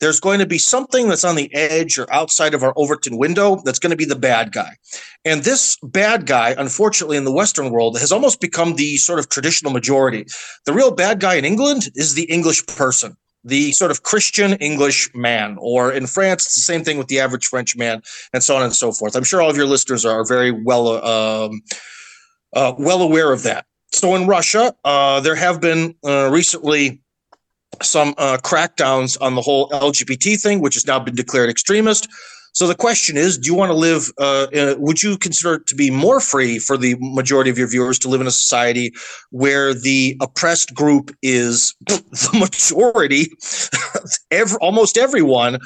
[0.00, 3.62] There's going to be something that's on the edge or outside of our Overton window
[3.64, 4.76] that's going to be the bad guy.
[5.24, 9.28] And this bad guy, unfortunately, in the Western world, has almost become the sort of
[9.28, 10.26] traditional majority.
[10.66, 15.14] The real bad guy in England is the English person the sort of Christian English
[15.14, 18.02] man, or in France, it's the same thing with the average French man,
[18.32, 19.14] and so on and so forth.
[19.14, 21.62] I'm sure all of your listeners are very well um,
[22.54, 23.66] uh, well aware of that.
[23.92, 27.00] So in Russia, uh, there have been uh, recently
[27.82, 32.08] some uh, crackdowns on the whole LGBT thing, which has now been declared extremist.
[32.54, 34.12] So the question is, do you want to live?
[34.16, 37.66] Uh, in, would you consider it to be more free for the majority of your
[37.66, 38.94] viewers to live in a society
[39.30, 43.26] where the oppressed group is the majority,
[44.30, 45.58] every, almost everyone,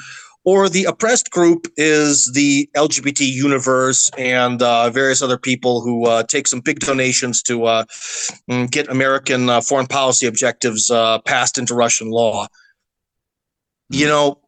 [0.45, 6.23] or the oppressed group is the LGBT universe and uh, various other people who uh,
[6.23, 7.85] take some big donations to uh,
[8.49, 12.47] mm, get American uh, foreign policy objectives uh, passed into Russian law.
[13.89, 14.09] You hmm.
[14.09, 14.41] know,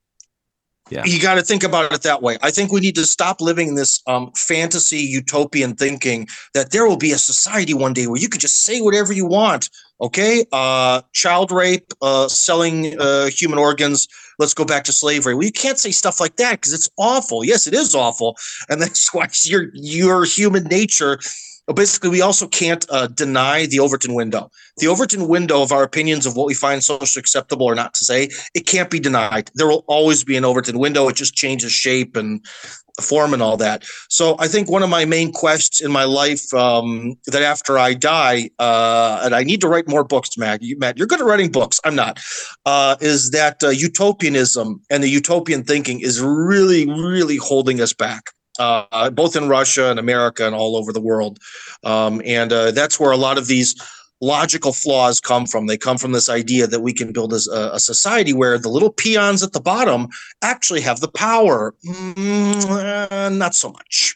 [0.92, 1.04] yeah.
[1.06, 2.38] You got to think about it that way.
[2.42, 6.86] I think we need to stop living in this um, fantasy utopian thinking that there
[6.86, 9.70] will be a society one day where you can just say whatever you want.
[10.02, 14.08] Okay, uh, child rape, uh, selling uh, human organs.
[14.40, 15.36] Let's go back to slavery.
[15.36, 17.46] Well, you can't say stuff like that because it's awful.
[17.46, 18.36] Yes, it is awful,
[18.68, 21.20] and that's why your your human nature
[21.76, 24.50] basically, we also can't uh, deny the Overton window.
[24.78, 28.06] The Overton window of our opinions of what we find socially acceptable or not to
[28.06, 29.52] say, it can't be denied.
[29.56, 31.08] There will always be an Overton window.
[31.08, 32.44] It just changes shape and
[33.00, 33.84] form and all that.
[34.10, 37.94] So I think one of my main quests in my life um, that after I
[37.94, 40.62] die, uh, and I need to write more books, Matt.
[40.62, 41.80] You, Matt, you're good at writing books.
[41.86, 42.20] I'm not.
[42.66, 48.32] Uh, is that uh, utopianism and the utopian thinking is really, really holding us back
[48.62, 51.40] uh, both in Russia and America and all over the world.
[51.84, 53.76] Um, and uh, that's where a lot of these
[54.22, 55.66] logical flaws come from.
[55.66, 57.42] They come from this idea that we can build a,
[57.74, 60.08] a society where the little peons at the bottom
[60.44, 61.74] actually have the power.
[61.86, 64.16] Mm, not so much.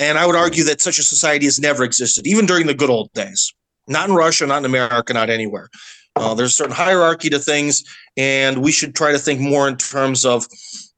[0.00, 2.90] And I would argue that such a society has never existed, even during the good
[2.90, 3.54] old days.
[3.86, 5.68] Not in Russia, not in America, not anywhere.
[6.16, 7.84] Uh, there's a certain hierarchy to things,
[8.16, 10.46] and we should try to think more in terms of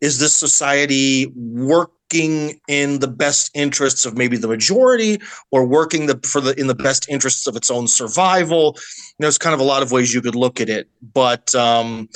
[0.01, 5.19] is this society work working in the best interests of maybe the majority
[5.51, 8.77] or working the, for the in the best interests of its own survival.
[9.19, 12.09] There's kind of a lot of ways you could look at it, but um,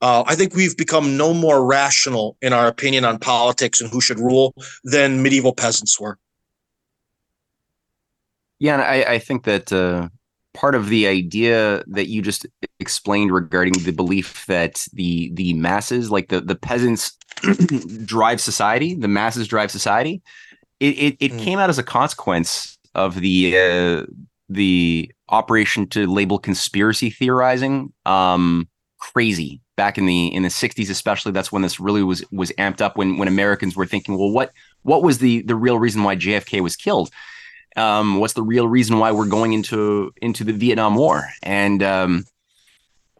[0.00, 4.00] uh, I think we've become no more rational in our opinion on politics and who
[4.00, 6.18] should rule than medieval peasants were.
[8.58, 10.08] Yeah, and I, I think that uh,
[10.54, 12.46] part of the idea that you just
[12.80, 17.16] explained regarding the belief that the the masses, like the the peasants,
[18.04, 20.22] drive society, the masses drive society,
[20.80, 21.38] it it, it Mm.
[21.38, 24.06] came out as a consequence of the uh,
[24.48, 31.32] the operation to label conspiracy theorizing um crazy back in the in the 60s especially
[31.32, 34.52] that's when this really was was amped up when when Americans were thinking well what
[34.82, 37.10] what was the the real reason why JFK was killed
[37.76, 42.24] um what's the real reason why we're going into into the Vietnam War and um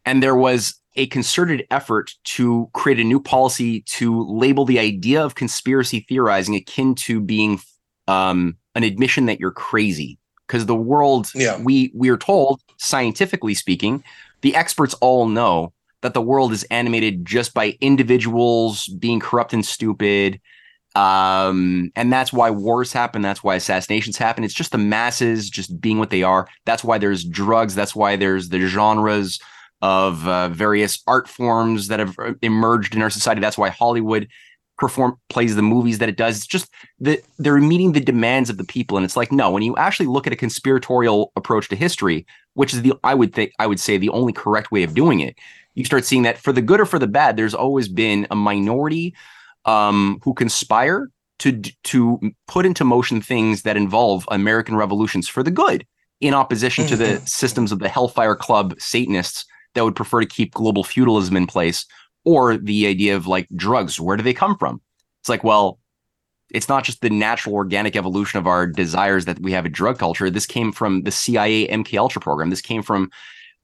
[0.06, 5.24] and there was a concerted effort to create a new policy to label the idea
[5.24, 7.60] of conspiracy theorizing akin to being
[8.06, 11.58] um, an admission that you're crazy because the world Yeah.
[11.60, 14.04] we we are told scientifically speaking
[14.42, 19.64] the experts all know that the world is animated just by individuals being corrupt and
[19.64, 20.38] stupid
[20.94, 23.22] um and that's why wars happen.
[23.22, 24.44] That's why assassinations happen.
[24.44, 26.48] It's just the masses just being what they are.
[26.66, 27.74] That's why there's drugs.
[27.74, 29.40] That's why there's the genres
[29.82, 33.40] of uh, various art forms that have uh, emerged in our society.
[33.40, 34.28] That's why hollywood
[34.78, 36.36] perform plays the movies that it does.
[36.36, 36.68] It's just
[37.00, 38.96] that they're meeting the demands of the people.
[38.96, 42.72] And it's like no when you actually look at a conspiratorial approach to history which
[42.72, 45.36] is the i would think i would say the only correct way of doing it
[45.74, 48.36] you start seeing that for the good or for the bad there's always been a
[48.36, 49.14] minority
[49.64, 51.08] um, who conspire
[51.40, 55.86] to to put into motion things that involve American revolutions for the good,
[56.20, 60.54] in opposition to the systems of the Hellfire Club Satanists that would prefer to keep
[60.54, 61.86] global feudalism in place,
[62.24, 64.00] or the idea of like drugs.
[64.00, 64.80] Where do they come from?
[65.20, 65.78] It's like, well,
[66.50, 69.98] it's not just the natural organic evolution of our desires that we have a drug
[69.98, 70.30] culture.
[70.30, 72.50] This came from the CIA MK Ultra program.
[72.50, 73.10] This came from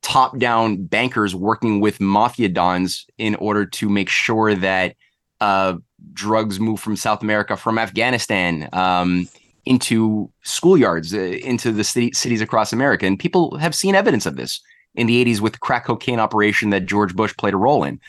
[0.02, 4.96] top down bankers working with mafia dons in order to make sure that
[5.40, 5.74] uh,
[6.12, 9.28] drugs move from South America, from Afghanistan, um,
[9.66, 13.06] into schoolyards, uh, into the city, cities across America.
[13.06, 14.60] And people have seen evidence of this
[14.94, 18.00] in the 80s with the crack cocaine operation that George Bush played a role in,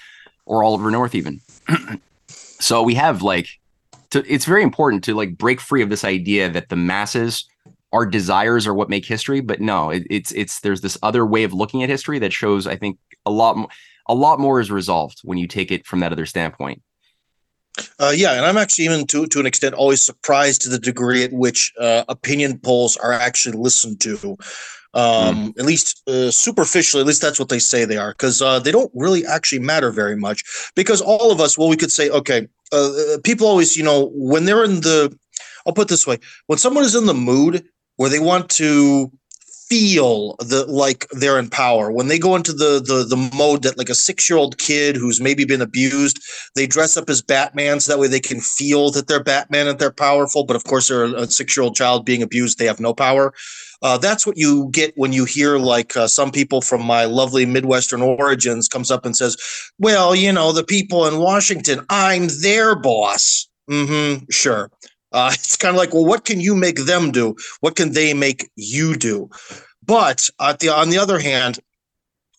[0.45, 1.39] or Oliver North, even.
[2.27, 3.47] so we have like,
[4.11, 7.45] to, it's very important to like break free of this idea that the masses
[7.93, 11.43] our desires are what make history but no it, it's it's there's this other way
[11.43, 13.67] of looking at history that shows i think a lot mo-
[14.07, 16.81] a lot more is resolved when you take it from that other standpoint
[17.99, 21.23] Uh, yeah, and I'm actually even to to an extent always surprised to the degree
[21.23, 24.37] at which uh, opinion polls are actually listened to.
[24.93, 28.59] Um, At least uh, superficially, at least that's what they say they are, because uh,
[28.59, 30.43] they don't really actually matter very much.
[30.75, 34.11] Because all of us, well, we could say, okay, uh, uh, people always, you know,
[34.13, 35.17] when they're in the,
[35.65, 37.63] I'll put it this way, when someone is in the mood
[37.95, 39.09] where they want to
[39.71, 41.93] feel the like they're in power.
[41.93, 44.97] When they go into the the the mode that like a six year old kid
[44.97, 46.19] who's maybe been abused
[46.55, 49.79] they dress up as batman so that way they can feel that they're batman and
[49.79, 52.81] they're powerful but of course they're a six year old child being abused they have
[52.81, 53.33] no power.
[53.83, 57.45] Uh, that's what you get when you hear like uh, some people from my lovely
[57.45, 59.37] midwestern origins comes up and says
[59.79, 63.47] well you know the people in washington i'm their boss.
[63.69, 64.69] Mm-hmm sure
[65.11, 67.35] uh, it's kind of like, well, what can you make them do?
[67.61, 69.29] What can they make you do?
[69.85, 71.59] But at the on the other hand,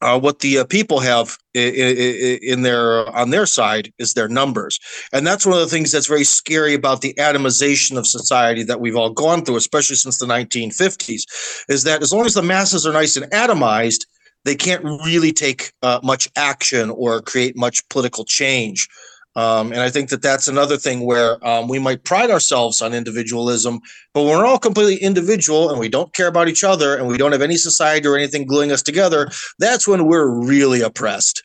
[0.01, 4.15] uh, what the uh, people have i- i- i- in their on their side is
[4.15, 4.79] their numbers,
[5.13, 8.81] and that's one of the things that's very scary about the atomization of society that
[8.81, 11.23] we've all gone through, especially since the 1950s.
[11.69, 14.07] Is that as long as the masses are nice and atomized,
[14.45, 18.89] they can't really take uh, much action or create much political change.
[19.35, 22.92] Um, and I think that that's another thing where um, we might pride ourselves on
[22.92, 23.81] individualism,
[24.12, 27.33] but we're all completely individual and we don't care about each other and we don't
[27.33, 31.42] have any society or anything gluing us together, that's when we're really oppressed.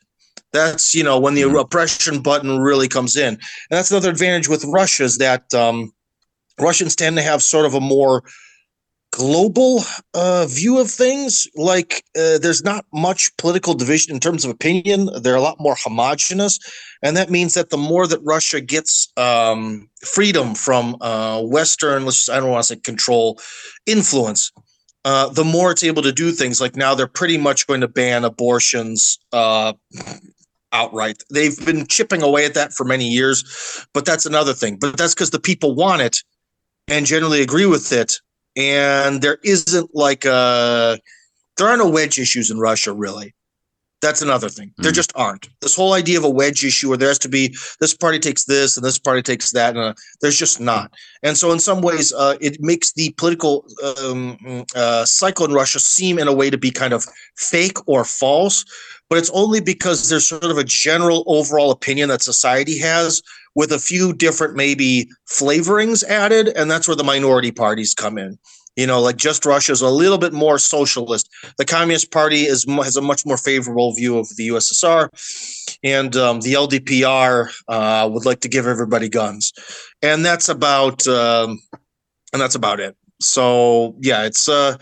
[0.53, 4.63] That's you know when the oppression button really comes in, and that's another advantage with
[4.63, 5.91] Russia is that um,
[6.59, 8.23] Russians tend to have sort of a more
[9.11, 9.81] global
[10.13, 11.47] uh, view of things.
[11.55, 15.09] Like uh, there's not much political division in terms of opinion.
[15.21, 16.59] They're a lot more homogenous,
[17.01, 22.17] and that means that the more that Russia gets um, freedom from uh, Western, let's
[22.17, 23.39] just, I don't want to say control,
[23.85, 24.51] influence.
[25.05, 27.87] Uh, the more it's able to do things like now they're pretty much going to
[27.87, 29.71] ban abortions uh,
[30.73, 31.23] outright.
[31.31, 34.77] They've been chipping away at that for many years, but that's another thing.
[34.77, 36.23] But that's because the people want it
[36.87, 38.19] and generally agree with it.
[38.57, 40.99] And there isn't like a,
[41.57, 43.33] there are no wedge issues in Russia, really.
[43.99, 44.71] That's another thing.
[44.77, 45.49] There just aren't.
[45.61, 48.45] This whole idea of a wedge issue where there has to be this party takes
[48.45, 50.91] this and this party takes that, and uh, there's just not.
[51.23, 53.65] And so, in some ways, uh, it makes the political
[53.99, 58.05] um, uh, cycle in Russia seem, in a way, to be kind of fake or
[58.05, 58.65] false.
[59.09, 63.23] But it's only because there's sort of a general overall opinion that society has
[63.55, 68.37] with a few different maybe flavorings added, and that's where the minority parties come in.
[68.75, 71.27] You know, like just Russia is a little bit more socialist.
[71.57, 75.09] The Communist Party is has a much more favorable view of the USSR,
[75.83, 79.51] and um, the LDPR uh, would like to give everybody guns,
[80.03, 81.59] and that's about um,
[82.33, 82.95] and that's about it.
[83.19, 84.77] So yeah, it's uh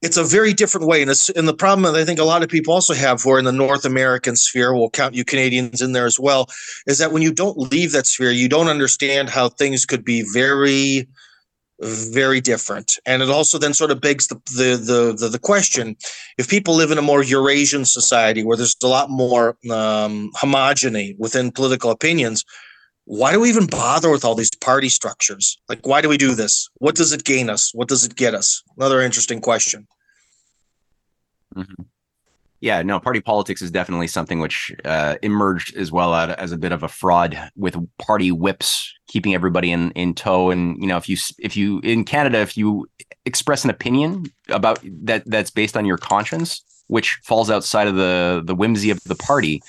[0.00, 2.42] it's a very different way, and it's and the problem that I think a lot
[2.42, 5.92] of people also have, are in the North American sphere, we'll count you Canadians in
[5.92, 6.48] there as well,
[6.86, 10.24] is that when you don't leave that sphere, you don't understand how things could be
[10.32, 11.08] very
[11.80, 12.98] very different.
[13.06, 15.96] And it also then sort of begs the, the the the, the, question
[16.36, 21.16] if people live in a more eurasian society where there's a lot more um, homogeny
[21.18, 22.44] within political opinions
[23.08, 25.58] why do we even bother with all these party structures?
[25.66, 26.68] Like why do we do this?
[26.74, 27.74] What does it gain us?
[27.74, 28.62] What does it get us?
[28.76, 29.88] Another interesting question.
[31.56, 31.84] Mm-hmm.
[32.60, 36.70] Yeah, no, party politics is definitely something which uh, emerged as well as a bit
[36.70, 40.50] of a fraud with party whips keeping everybody in in tow.
[40.50, 42.90] And you know, if you if you in Canada, if you
[43.24, 48.42] express an opinion about that that's based on your conscience, which falls outside of the
[48.44, 49.62] the whimsy of the party,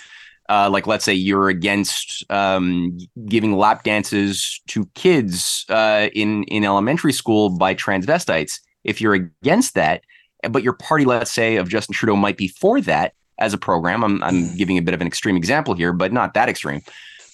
[0.50, 2.98] uh, like let's say you're against um,
[3.28, 8.60] giving lap dances to kids uh, in in elementary school by transvestites.
[8.84, 10.02] If you're against that,
[10.50, 14.04] but your party, let's say, of Justin Trudeau might be for that as a program.
[14.04, 14.58] I'm, I'm mm.
[14.58, 16.82] giving a bit of an extreme example here, but not that extreme.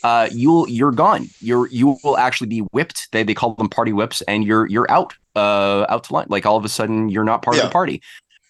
[0.04, 1.28] Uh, you'll you're gone.
[1.40, 3.12] You're you will actually be whipped.
[3.12, 6.30] They they call them party whips, and you're you're out uh out to lunch.
[6.30, 7.64] Like all of a sudden, you're not part yeah.
[7.64, 8.02] of the party.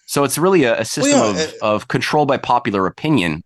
[0.07, 3.43] So it's really a, a system well, yeah, of, it, of control by popular opinion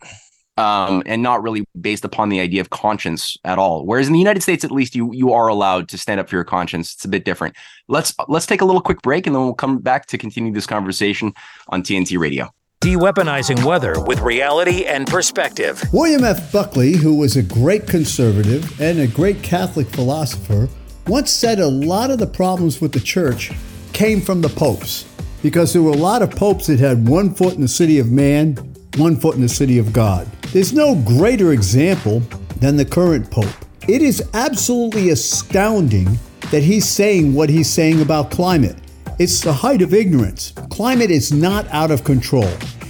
[0.60, 3.86] um, and not really based upon the idea of conscience at all.
[3.86, 6.36] Whereas in the United States, at least, you you are allowed to stand up for
[6.36, 6.94] your conscience.
[6.94, 7.56] It's a bit different.
[7.88, 10.68] Let's let's take a little quick break, and then we'll come back to continue this
[10.68, 11.34] conversation
[11.70, 12.50] on TNT Radio.
[12.82, 15.84] De-weaponizing weather with reality and perspective.
[15.92, 16.52] William F.
[16.52, 20.70] Buckley, who was a great conservative and a great Catholic philosopher,
[21.08, 23.52] once said a lot of the problems with the church
[23.92, 25.06] came from the popes
[25.44, 28.12] because there were a lot of popes that had one foot in the city of
[28.12, 28.56] man,
[28.98, 30.28] one foot in the city of God.
[30.54, 32.22] There's no greater example
[32.60, 33.54] than the current Pope.
[33.88, 36.18] It is absolutely astounding
[36.52, 38.76] that he's saying what he's saying about climate.
[39.20, 40.54] It's the height of ignorance.
[40.70, 42.50] Climate is not out of control.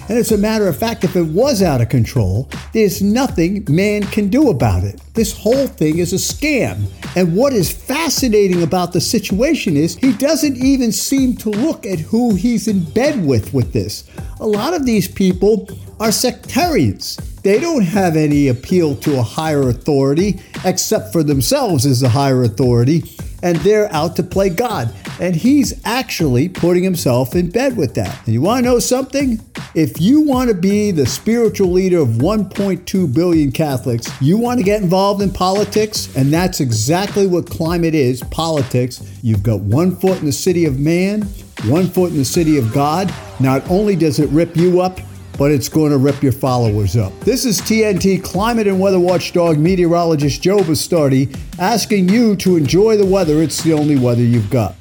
[0.09, 4.01] And as a matter of fact, if it was out of control, there's nothing man
[4.01, 4.99] can do about it.
[5.13, 6.87] This whole thing is a scam.
[7.15, 11.99] And what is fascinating about the situation is he doesn't even seem to look at
[11.99, 14.09] who he's in bed with with this.
[14.39, 15.67] A lot of these people
[15.99, 17.17] are sectarians.
[17.43, 22.43] They don't have any appeal to a higher authority except for themselves as the higher
[22.43, 23.03] authority
[23.41, 24.93] and they're out to play God.
[25.19, 28.25] And he's actually putting himself in bed with that.
[28.25, 29.39] And you want to know something?
[29.75, 34.63] If you want to be the spiritual leader of 1.2 billion Catholics, you want to
[34.63, 39.03] get involved in politics, and that's exactly what climate is politics.
[39.21, 41.23] You've got one foot in the city of man,
[41.65, 43.13] one foot in the city of God.
[43.39, 44.99] Not only does it rip you up,
[45.39, 47.17] but it's going to rip your followers up.
[47.21, 53.05] This is TNT climate and weather watchdog meteorologist Joe Bastardi asking you to enjoy the
[53.05, 53.41] weather.
[53.41, 54.75] It's the only weather you've got.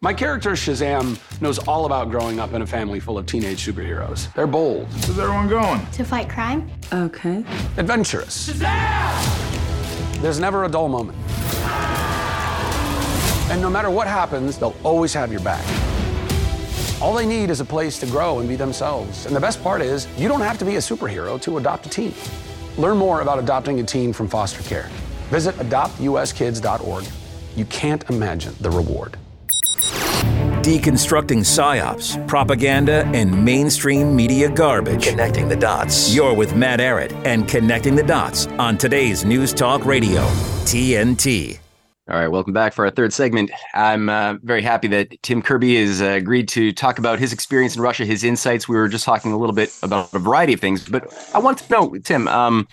[0.00, 4.32] My character Shazam knows all about growing up in a family full of teenage superheroes.
[4.34, 4.86] They're bold.
[4.92, 5.84] Where's everyone going?
[5.92, 6.70] To fight crime.
[6.92, 7.44] Okay.
[7.76, 8.50] Adventurous.
[8.50, 10.20] Shazam!
[10.20, 11.18] There's never a dull moment.
[13.50, 15.64] And no matter what happens, they'll always have your back.
[17.04, 19.26] All they need is a place to grow and be themselves.
[19.26, 21.90] And the best part is, you don't have to be a superhero to adopt a
[21.90, 22.14] teen.
[22.78, 24.88] Learn more about adopting a teen from foster care.
[25.28, 27.04] Visit adoptuskids.org.
[27.56, 29.18] You can't imagine the reward.
[30.62, 35.06] Deconstructing psyops, propaganda, and mainstream media garbage.
[35.06, 36.14] Connecting the dots.
[36.14, 40.22] You're with Matt Ehret and Connecting the Dots on today's News Talk Radio,
[40.64, 41.58] TNT.
[42.06, 43.50] All right, welcome back for our third segment.
[43.72, 47.76] I'm uh, very happy that Tim Kirby has uh, agreed to talk about his experience
[47.76, 48.68] in Russia, his insights.
[48.68, 51.56] We were just talking a little bit about a variety of things, but I want
[51.60, 52.68] to know, Tim, um,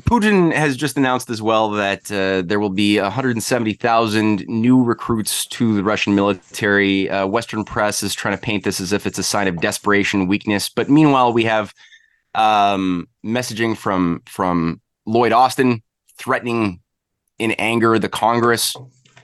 [0.00, 5.76] Putin has just announced as well that uh, there will be 170,000 new recruits to
[5.76, 7.08] the Russian military.
[7.08, 10.26] Uh, Western press is trying to paint this as if it's a sign of desperation,
[10.26, 11.72] weakness, but meanwhile, we have
[12.34, 15.80] um, messaging from from Lloyd Austin
[16.18, 16.81] threatening
[17.38, 18.74] in anger the Congress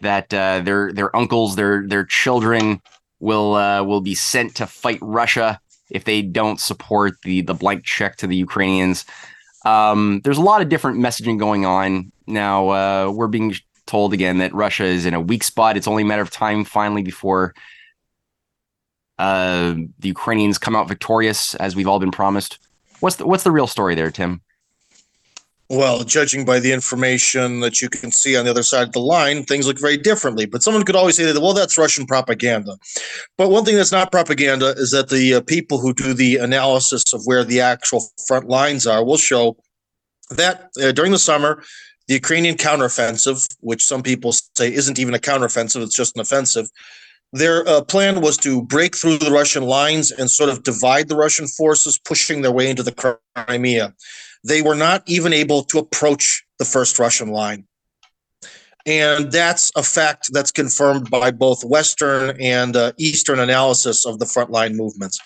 [0.01, 2.81] that uh, their their uncles, their their children
[3.21, 7.85] will uh, will be sent to fight Russia if they don't support the the blank
[7.85, 9.05] check to the Ukrainians.
[9.65, 12.69] Um, there's a lot of different messaging going on now.
[12.69, 13.55] Uh, we're being
[13.87, 15.77] told again that Russia is in a weak spot.
[15.77, 17.55] It's only a matter of time finally before
[19.19, 22.59] uh, the Ukrainians come out victorious, as we've all been promised.
[23.01, 24.41] What's the what's the real story there, Tim?
[25.71, 29.01] Well, judging by the information that you can see on the other side of the
[29.01, 30.47] line, things look very differently.
[30.47, 32.79] But someone could always say that, well, that's Russian propaganda.
[33.37, 37.13] But one thing that's not propaganda is that the uh, people who do the analysis
[37.13, 39.59] of where the actual front lines are will show
[40.31, 41.63] that uh, during the summer,
[42.07, 46.71] the Ukrainian counteroffensive, which some people say isn't even a counteroffensive, it's just an offensive.
[47.35, 51.17] Their uh, plan was to break through the Russian lines and sort of divide the
[51.17, 53.95] Russian forces, pushing their way into the Crimea.
[54.45, 57.65] They were not even able to approach the first Russian line.
[58.87, 64.25] And that's a fact that's confirmed by both Western and uh, Eastern analysis of the
[64.25, 65.21] frontline movements.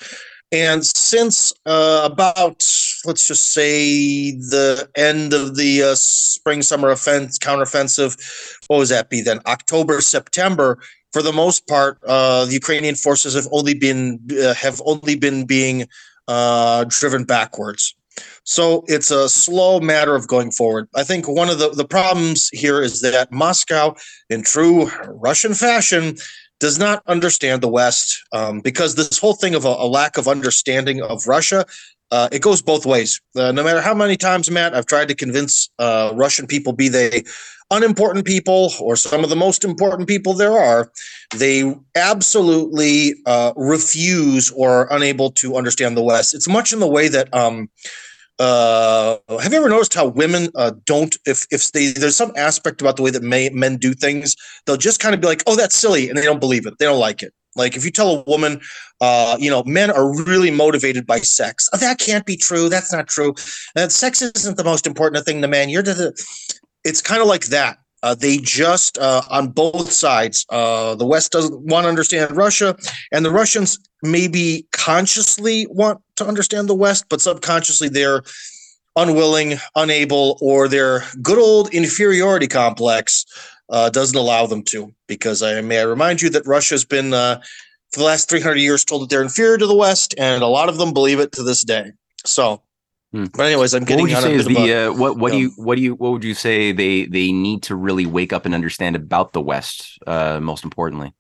[0.51, 2.63] And since uh, about,
[3.07, 8.19] let's just say, the end of the uh, spring summer offense counteroffensive,
[8.67, 9.41] what was that be then?
[9.47, 10.79] October, September.
[11.13, 15.47] For the most part, uh, the Ukrainian forces have only been uh, have only been
[15.47, 15.87] being
[16.27, 17.95] uh, driven backwards.
[18.45, 20.89] So it's a slow matter of going forward.
[20.95, 23.95] I think one of the, the problems here is that Moscow,
[24.29, 26.17] in true Russian fashion,
[26.63, 30.29] does not understand the West um, because this whole thing of a, a, lack of
[30.29, 31.67] understanding of Russia,
[32.13, 33.21] uh, it goes both ways.
[33.35, 36.89] Uh, no matter how many times, Matt, I've tried to convince uh, Russian people, be
[36.89, 37.25] they
[37.71, 40.93] unimportant people or some of the most important people there are,
[41.35, 46.35] they absolutely uh, refuse or are unable to understand the West.
[46.35, 47.35] It's much in the way that.
[47.35, 47.71] Um,
[48.39, 52.81] uh, have you ever noticed how women uh, don't if if they there's some aspect
[52.81, 54.35] about the way that may, men do things
[54.65, 56.87] they'll just kind of be like oh that's silly and they don't believe it they
[56.87, 58.61] don't like it like if you tell a woman
[59.01, 61.69] uh, you know men are really motivated by sex.
[61.73, 62.69] Oh, that can't be true.
[62.69, 63.35] That's not true.
[63.75, 66.13] And sex isn't the most important thing to men you're the
[66.85, 67.79] it's kind of like that.
[68.03, 70.45] Uh, they just uh, on both sides.
[70.51, 72.77] Uh, the West doesn't want to understand Russia,
[73.13, 78.23] and the Russians maybe consciously want to understand the West, but subconsciously they're
[78.97, 83.25] unwilling, unable, or their good old inferiority complex
[83.73, 84.95] uh, doesn't allow them to.
[85.09, 87.41] Because I may I remind you that Russia's been uh,
[87.91, 90.69] for the last 300 years told that they're inferior to the West, and a lot
[90.69, 91.93] of them believe it to this day.
[92.25, 92.63] So
[93.13, 93.27] Hmm.
[93.35, 94.07] But anyways, I'm getting.
[94.07, 95.19] What would you say is the a, uh, what?
[95.19, 98.07] What do you what do you what would you say they they need to really
[98.07, 99.99] wake up and understand about the West?
[100.07, 101.13] Uh, most importantly.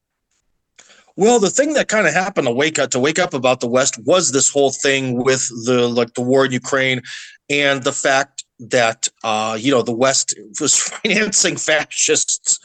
[1.15, 3.69] Well, the thing that kind of happened to wake up to wake up about the
[3.69, 7.03] West was this whole thing with the like the war in Ukraine
[7.51, 12.59] and the fact that uh, you know the West was financing fascists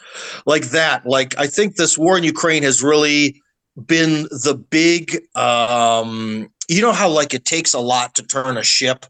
[0.46, 1.06] like that.
[1.06, 3.42] Like I think this war in Ukraine has really
[3.86, 8.64] been the big um, you know how like it takes a lot to turn a
[8.64, 9.06] ship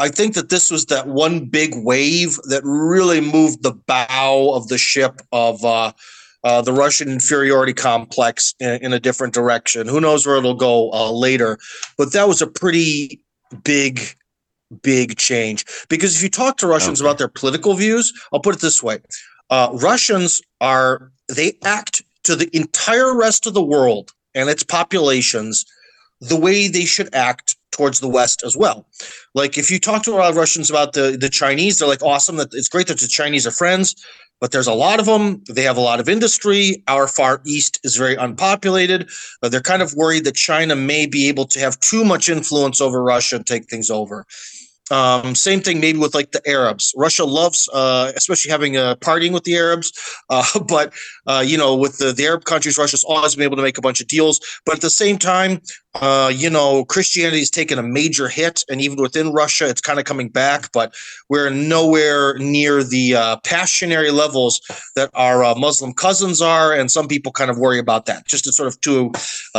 [0.00, 4.68] I think that this was that one big wave that really moved the bow of
[4.68, 5.92] the ship of uh,
[6.42, 9.86] uh, the Russian inferiority complex in, in, a different direction.
[9.86, 11.58] Who knows where it'll go uh, later?
[11.98, 13.20] But that was a pretty
[13.62, 14.00] big,
[14.82, 15.64] big change.
[15.88, 17.08] Because if you talk to Russians okay.
[17.08, 18.98] about their political views, I'll put it this way
[19.50, 25.64] uh, Russians are, they act to the entire rest of the world and its populations
[26.20, 28.86] the way they should act towards the West as well.
[29.34, 32.02] Like if you talk to a lot of Russians about the the Chinese, they're like
[32.02, 33.94] awesome that it's great that the Chinese are friends,
[34.40, 35.42] but there's a lot of them.
[35.48, 36.82] They have a lot of industry.
[36.88, 39.08] Our Far East is very unpopulated.
[39.42, 43.02] They're kind of worried that China may be able to have too much influence over
[43.02, 44.26] Russia and take things over.
[44.90, 46.92] Um, same thing maybe with like the Arabs.
[46.96, 49.92] Russia loves, uh, especially having a partying with the Arabs.
[50.32, 50.92] Uh, but
[51.26, 53.80] uh, you know, with the, the Arab countries, Russia's always been able to make a
[53.80, 54.40] bunch of deals.
[54.64, 55.60] But at the same time,
[55.96, 59.98] uh, you know, Christianity has taken a major hit, and even within Russia, it's kind
[59.98, 60.70] of coming back.
[60.72, 60.94] But
[61.28, 64.60] we're nowhere near the uh, passionary levels
[64.94, 68.28] that our Muslim cousins are, and some people kind of worry about that.
[68.28, 69.10] Just to sort of two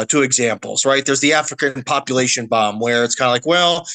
[0.08, 1.06] two examples, right?
[1.06, 3.86] There's the African population bomb, where it's kind of like, well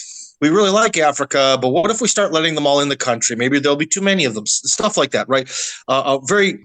[0.41, 3.37] we really like Africa, but what if we start letting them all in the country?
[3.37, 5.51] Maybe there'll be too many of them, stuff like that, right?
[5.89, 6.59] Uh, very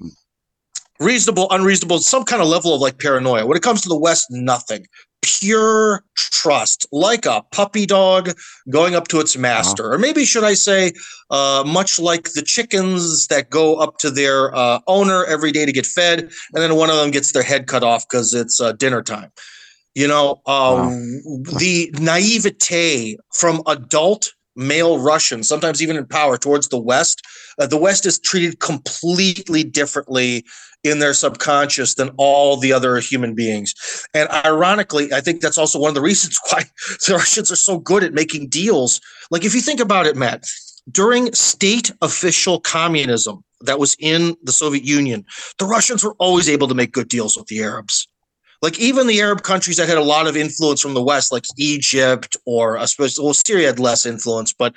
[1.00, 3.46] reasonable, unreasonable, some kind of level of like paranoia.
[3.46, 4.86] When it comes to the West, nothing.
[5.22, 8.32] Pure trust, like a puppy dog
[8.70, 9.86] going up to its master.
[9.86, 9.96] Uh-huh.
[9.96, 10.94] Or maybe, should I say,
[11.30, 15.72] uh, much like the chickens that go up to their uh, owner every day to
[15.72, 18.72] get fed, and then one of them gets their head cut off because it's uh,
[18.74, 19.32] dinner time.
[19.94, 20.90] You know, uh, wow.
[21.60, 27.22] the naivete from adult male Russians, sometimes even in power towards the West,
[27.60, 30.46] uh, the West is treated completely differently
[30.84, 33.74] in their subconscious than all the other human beings.
[34.14, 36.64] And ironically, I think that's also one of the reasons why
[37.08, 39.00] the Russians are so good at making deals.
[39.30, 40.46] Like, if you think about it, Matt,
[40.90, 45.26] during state official communism that was in the Soviet Union,
[45.60, 48.08] the Russians were always able to make good deals with the Arabs
[48.62, 51.46] like even the Arab countries that had a lot of influence from the West, like
[51.58, 54.76] Egypt or I suppose well Syria had less influence, but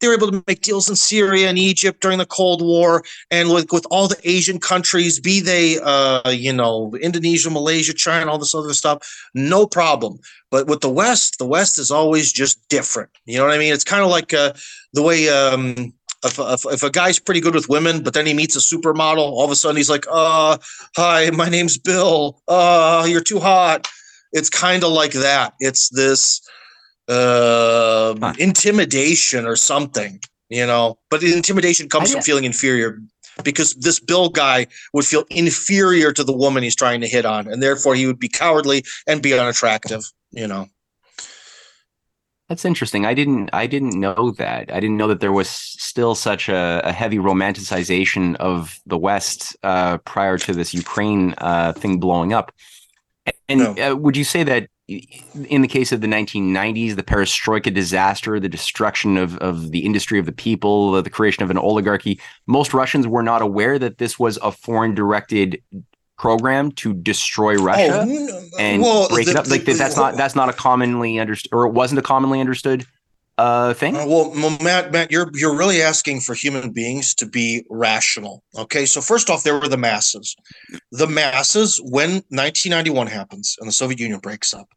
[0.00, 3.50] they were able to make deals in Syria and Egypt during the Cold War, and
[3.50, 8.38] with with all the Asian countries, be they uh, you know Indonesia, Malaysia, China, all
[8.38, 8.98] this other stuff,
[9.34, 10.18] no problem.
[10.50, 13.10] But with the West, the West is always just different.
[13.24, 13.72] You know what I mean?
[13.72, 14.52] It's kind of like uh,
[14.92, 15.28] the way.
[15.30, 15.94] Um,
[16.24, 19.18] if, if, if a guy's pretty good with women, but then he meets a supermodel,
[19.18, 20.56] all of a sudden he's like, uh,
[20.96, 22.42] hi, my name's Bill.
[22.48, 23.88] Uh, you're too hot.
[24.32, 25.54] It's kind of like that.
[25.60, 26.40] It's this
[27.08, 28.34] uh, huh.
[28.38, 30.98] intimidation or something, you know.
[31.10, 32.98] But the intimidation comes from feeling inferior
[33.44, 37.46] because this Bill guy would feel inferior to the woman he's trying to hit on,
[37.46, 40.68] and therefore he would be cowardly and be unattractive, you know.
[42.52, 43.06] That's interesting.
[43.06, 44.70] I didn't I didn't know that.
[44.70, 49.56] I didn't know that there was still such a, a heavy romanticization of the West
[49.62, 52.52] uh, prior to this Ukraine uh, thing blowing up.
[53.48, 53.92] And no.
[53.92, 58.50] uh, would you say that in the case of the 1990s, the perestroika disaster, the
[58.50, 63.08] destruction of, of the industry of the people, the creation of an oligarchy, most Russians
[63.08, 65.62] were not aware that this was a foreign directed
[66.22, 69.48] program to destroy oh, Russia oh, and well, break the, it up.
[69.48, 72.86] Like the, that's not that's not a commonly understood or it wasn't a commonly understood
[73.38, 73.96] uh, thing.
[73.96, 78.44] Uh, well, Matt, Matt, you're you're really asking for human beings to be rational.
[78.56, 80.36] Okay, so first off, there were the masses.
[80.92, 84.68] The masses, when 1991 happens and the Soviet Union breaks up,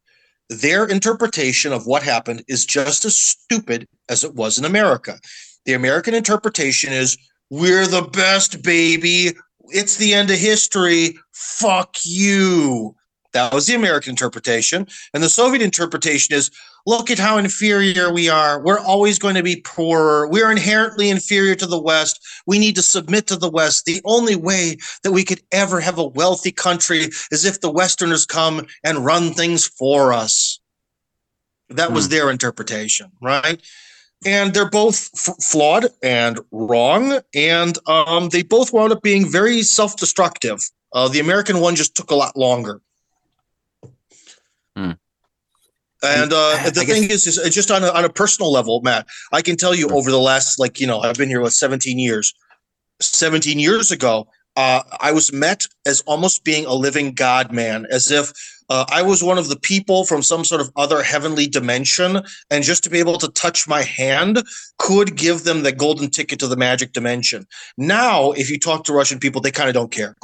[0.50, 5.20] their interpretation of what happened is just as stupid as it was in America.
[5.66, 7.18] The American interpretation is
[7.52, 9.34] we're the best, baby.
[9.70, 11.18] It's the end of history.
[11.32, 12.96] Fuck you.
[13.36, 14.88] That was the American interpretation.
[15.14, 16.52] And the Soviet interpretation is
[16.86, 18.64] look at how inferior we are.
[18.64, 20.30] We're always going to be poorer.
[20.30, 22.26] We're inherently inferior to the West.
[22.48, 23.84] We need to submit to the West.
[23.84, 28.26] The only way that we could ever have a wealthy country is if the Westerners
[28.26, 30.62] come and run things for us.
[31.68, 32.12] That was hmm.
[32.12, 33.62] their interpretation, right?
[34.26, 37.20] And they're both f- flawed and wrong.
[37.34, 40.60] And um, they both wound up being very self destructive.
[40.94, 42.82] Uh, the American one just took a lot longer.
[44.76, 44.92] Hmm.
[46.04, 49.42] And uh, the thing is, is just on a, on a personal level, Matt, I
[49.42, 52.34] can tell you over the last, like, you know, I've been here with 17 years.
[53.02, 58.12] 17 years ago, uh, I was met as almost being a living God man, as
[58.12, 58.32] if
[58.70, 62.22] uh, I was one of the people from some sort of other heavenly dimension.
[62.50, 64.44] And just to be able to touch my hand
[64.80, 67.46] could give them the golden ticket to the magic dimension.
[67.78, 70.16] Now, if you talk to Russian people, they kind of don't care.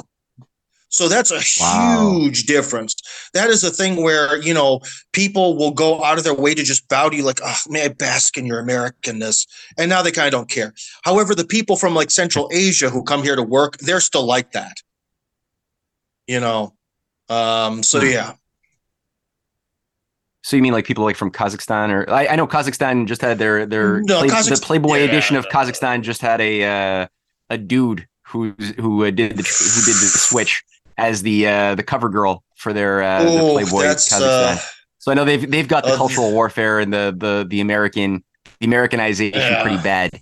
[0.92, 2.18] So that's a wow.
[2.18, 2.94] huge difference.
[3.32, 4.80] That is a thing where, you know,
[5.12, 7.86] people will go out of their way to just bow to you like, oh, may
[7.86, 9.46] I bask in your Americanness?
[9.78, 10.74] And now they kind of don't care.
[11.02, 14.52] However, the people from like Central Asia who come here to work, they're still like
[14.52, 14.82] that.
[16.26, 16.74] You know?
[17.30, 18.08] Um, so hmm.
[18.08, 18.32] yeah.
[20.42, 23.38] So you mean like people like from Kazakhstan or I, I know Kazakhstan just had
[23.38, 25.04] their their no, play, the Playboy yeah.
[25.04, 27.06] edition of Kazakhstan just had a uh,
[27.48, 30.64] a dude who who uh, did the who did the switch
[30.98, 34.20] as the uh, the cover girl for their uh, the Playboy Kazakhstan.
[34.22, 34.58] Uh,
[34.98, 38.22] so I know they've they've got the uh, cultural warfare and the the the American
[38.60, 39.62] the Americanization yeah.
[39.62, 40.20] pretty bad.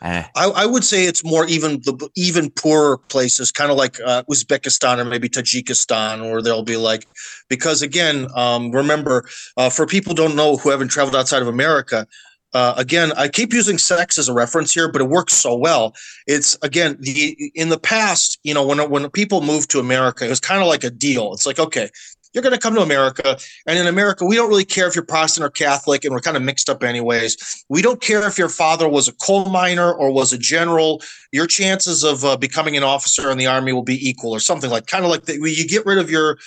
[0.00, 4.00] Uh, I, I, would say it's more even the even poorer places, kind of like
[4.00, 7.06] uh, Uzbekistan or maybe Tajikistan, where they'll be like,
[7.48, 12.08] because again, um, remember, uh, for people don't know who haven't traveled outside of America,
[12.54, 15.94] uh, again, I keep using sex as a reference here, but it works so well.
[16.26, 20.30] It's again the in the past, you know, when when people moved to America, it
[20.30, 21.32] was kind of like a deal.
[21.32, 21.88] It's like, okay,
[22.32, 23.36] you're going to come to America,
[23.66, 26.36] and in America, we don't really care if you're Protestant or Catholic, and we're kind
[26.36, 27.64] of mixed up anyways.
[27.68, 31.02] We don't care if your father was a coal miner or was a general.
[31.30, 34.70] Your chances of uh, becoming an officer in the army will be equal, or something
[34.70, 35.36] like kind of like that.
[35.36, 36.38] You get rid of your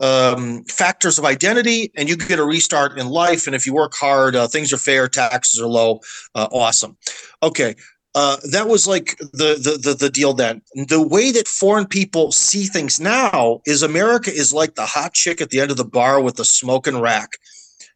[0.00, 3.46] um, factors of identity and you get a restart in life.
[3.46, 6.00] And if you work hard, uh, things are fair, taxes are low.
[6.34, 6.96] Uh, awesome.
[7.42, 7.74] Okay.
[8.14, 10.60] Uh, that was like the, the the the deal then.
[10.74, 15.40] The way that foreign people see things now is America is like the hot chick
[15.40, 17.30] at the end of the bar with the smoking rack.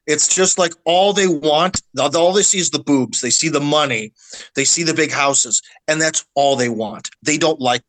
[0.07, 3.21] It's just like all they want, all they see is the boobs.
[3.21, 4.13] They see the money,
[4.55, 7.11] they see the big houses, and that's all they want.
[7.23, 7.83] They don't like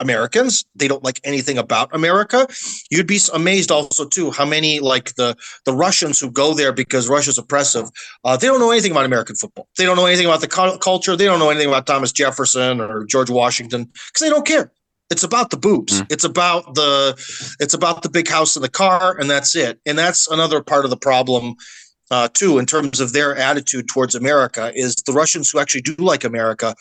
[0.00, 0.64] Americans.
[0.74, 2.46] They don't like anything about America.
[2.90, 7.08] You'd be amazed also too how many like the the Russians who go there because
[7.08, 7.88] Russia's oppressive.
[8.24, 9.68] Uh, they don't know anything about American football.
[9.76, 11.16] They don't know anything about the cu- culture.
[11.16, 14.72] They don't know anything about Thomas Jefferson or George Washington because they don't care.
[15.10, 16.00] It's about the boobs.
[16.00, 16.12] Mm.
[16.12, 17.14] It's about the
[17.60, 19.80] it's about the big house and the car, and that's it.
[19.84, 21.56] And that's another part of the problem
[22.10, 24.72] uh, too, in terms of their attitude towards America.
[24.74, 26.74] Is the Russians who actually do like America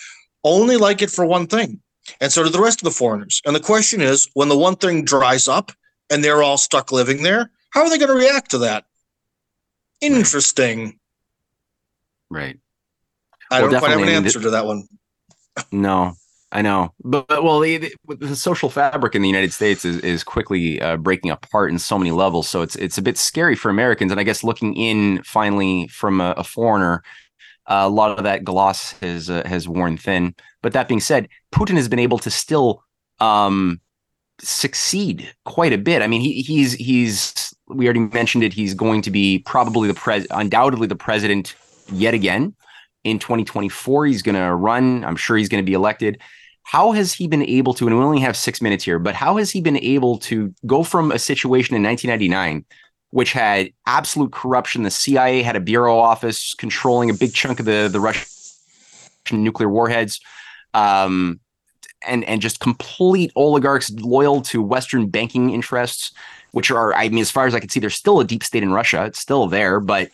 [0.43, 1.82] only like it for one thing
[2.22, 3.41] and so do the rest of the foreigners.
[3.45, 5.72] And the question is when the one thing dries up
[6.10, 8.86] and they're all stuck living there, how are they going to react to that?
[10.01, 10.99] Interesting.
[12.30, 12.57] Right.
[13.51, 14.88] I well, don't quite have an answer to that one.
[15.74, 16.14] No,
[16.53, 20.24] I know, but, but well, the, the, social fabric in the United States is, is
[20.24, 22.47] quickly uh, breaking apart in so many levels.
[22.47, 26.22] So it's it's a bit scary for Americans, and I guess looking in finally from
[26.22, 27.03] a, a foreigner,
[27.70, 30.36] A lot of that gloss has uh, has worn thin.
[30.61, 32.84] But that being said, Putin has been able to still
[33.20, 33.80] um,
[34.39, 36.01] succeed quite a bit.
[36.01, 38.53] I mean, he, he's he's we already mentioned it.
[38.53, 41.55] He's going to be probably the pres undoubtedly the president
[41.91, 42.55] yet again
[43.03, 44.07] in 2024.
[44.07, 45.03] He's going to run.
[45.03, 46.20] I'm sure he's going to be elected.
[46.63, 47.88] How has he been able to?
[47.88, 50.84] And we only have six minutes here, but how has he been able to go
[50.84, 52.65] from a situation in 1999?
[53.12, 54.84] Which had absolute corruption.
[54.84, 58.28] The CIA had a bureau office controlling a big chunk of the, the Russian
[59.32, 60.20] nuclear warheads.
[60.74, 61.39] Um,
[62.07, 66.14] and and just complete oligarchs loyal to Western banking interests,
[66.51, 68.64] which are, I mean, as far as I can see, there's still a deep state
[68.64, 69.05] in Russia.
[69.05, 70.10] It's still there, but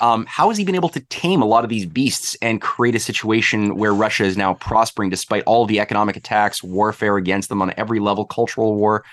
[0.00, 2.94] um, how has he been able to tame a lot of these beasts and create
[2.94, 7.62] a situation where Russia is now prospering despite all the economic attacks, warfare against them
[7.62, 9.04] on every level, cultural war?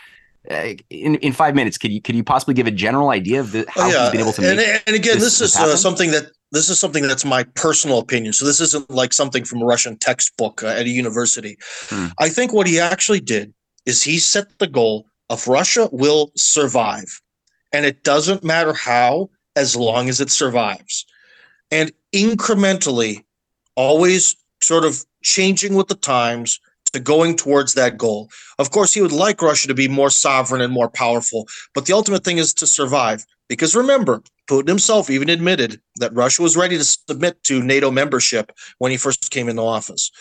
[0.50, 3.52] Uh, in in five minutes, could you could you possibly give a general idea of
[3.52, 4.04] the, how oh, yeah.
[4.04, 4.48] he's been able to?
[4.48, 7.44] And, make and again, this, this is uh, something that this is something that's my
[7.44, 8.34] personal opinion.
[8.34, 11.58] So this isn't like something from a Russian textbook uh, at a university.
[11.90, 12.08] Hmm.
[12.18, 13.54] I think what he actually did
[13.86, 17.22] is he set the goal of Russia will survive,
[17.72, 21.06] and it doesn't matter how, as long as it survives,
[21.70, 23.24] and incrementally,
[23.76, 26.60] always sort of changing with the times
[26.94, 28.30] to going towards that goal.
[28.60, 31.94] Of course, he would like Russia to be more sovereign and more powerful, but the
[31.94, 33.26] ultimate thing is to survive.
[33.48, 38.52] Because remember, Putin himself even admitted that Russia was ready to submit to NATO membership
[38.80, 40.12] when he first came into office.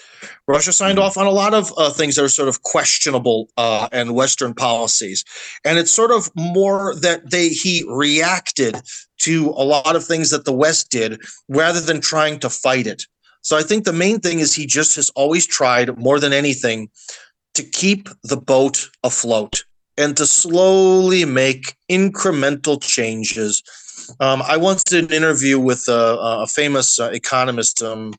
[0.46, 1.06] Russia signed mm-hmm.
[1.06, 4.54] off on a lot of uh, things that are sort of questionable uh, and Western
[4.54, 5.24] policies,
[5.64, 8.76] and it's sort of more that they he reacted
[9.18, 13.06] to a lot of things that the West did rather than trying to fight it.
[13.42, 16.90] So I think the main thing is he just has always tried more than anything
[17.54, 19.64] to keep the boat afloat
[19.96, 23.62] and to slowly make incremental changes.
[24.20, 28.14] Um, I once did an interview with a, a famous uh, economist, um,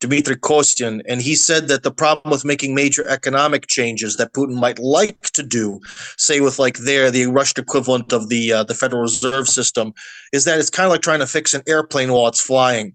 [0.00, 4.54] Dmitry Kostin, and he said that the problem with making major economic changes that Putin
[4.54, 5.80] might like to do,
[6.16, 9.92] say with like there the Russian equivalent of the uh, the Federal Reserve System,
[10.32, 12.94] is that it's kind of like trying to fix an airplane while it's flying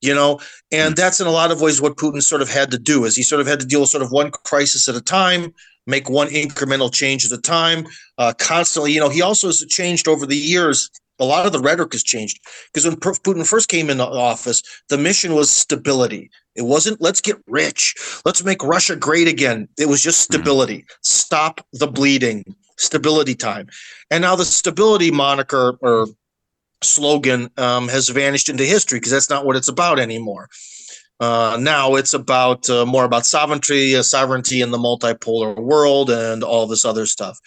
[0.00, 0.40] you know?
[0.72, 3.16] And that's in a lot of ways what putin sort of had to do is
[3.16, 5.52] he sort of had to deal with sort of one crisis at a time
[5.86, 7.86] make one incremental change at a time
[8.18, 10.90] uh, constantly you know he also has changed over the years
[11.20, 12.40] a lot of the rhetoric has changed.
[12.72, 16.30] Because when putin first came into office the mission was stability.
[16.56, 17.94] It wasn't let's get rich.
[18.24, 19.68] Let's make russia great again.
[19.78, 20.34] It was just hmm.
[20.34, 20.84] stability.
[21.02, 22.44] Stop the bleeding.
[22.78, 23.68] Stability time.
[24.10, 26.06] And now the stability moniker or
[26.82, 30.48] slogan um, has vanished into history because that's not what it's about anymore.
[31.20, 36.42] Uh, now it's about uh, more about sovereignty, uh, sovereignty in the multipolar world, and
[36.42, 37.38] all this other stuff.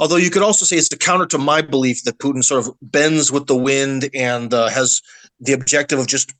[0.00, 2.74] Although you could also say it's a counter to my belief that Putin sort of
[2.82, 5.00] bends with the wind and uh, has
[5.38, 6.34] the objective of just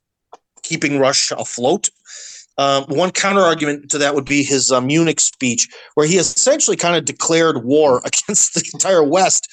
[0.63, 1.89] keeping Russia afloat.
[2.61, 6.77] Um, one counter argument to that would be his uh, Munich speech, where he essentially
[6.77, 9.47] kind of declared war against the entire West,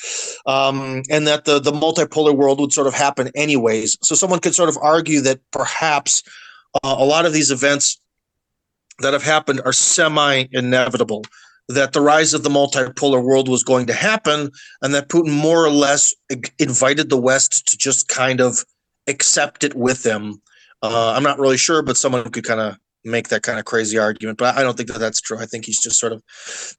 [0.46, 3.96] um, and that the the multipolar world would sort of happen anyways.
[4.02, 6.22] So someone could sort of argue that perhaps
[6.84, 7.98] uh, a lot of these events
[8.98, 11.24] that have happened are semi inevitable.
[11.70, 14.50] That the rise of the multipolar world was going to happen,
[14.82, 16.12] and that Putin more or less
[16.58, 18.64] invited the West to just kind of
[19.06, 20.42] accept it with him.
[20.82, 23.98] Uh, I'm not really sure, but someone could kind of make that kind of crazy
[23.98, 25.38] argument, but I don't think that that's true.
[25.38, 26.22] I think he's just sort of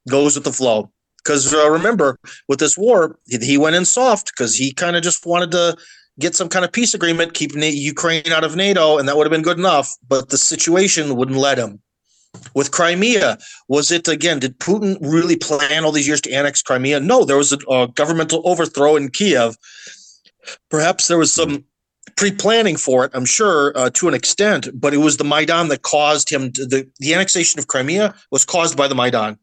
[0.08, 0.90] goes with the flow.
[1.22, 2.18] Because uh, remember,
[2.48, 5.76] with this war, he, went in soft because he kind of just wanted to
[6.18, 9.32] get some kind of peace agreement, keep Ukraine out of NATO, and that would have
[9.32, 9.94] been good enough.
[10.08, 11.80] But the situation wouldn't let him.
[12.54, 14.38] With Crimea, was it again?
[14.38, 17.00] Did Putin really plan all these years to annex Crimea?
[17.00, 19.56] No, there was a, a governmental overthrow in Kiev.
[20.70, 21.64] Perhaps there was some
[22.20, 25.80] pre-planning for it, I'm sure, uh, to an extent, but it was the Maidan that
[25.80, 29.38] caused him to, the the annexation of Crimea was caused by the Maidan.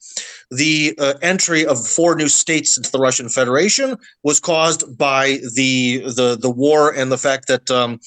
[0.51, 6.03] The uh, entry of four new states into the Russian Federation was caused by the
[6.19, 7.99] the the war and the fact that um,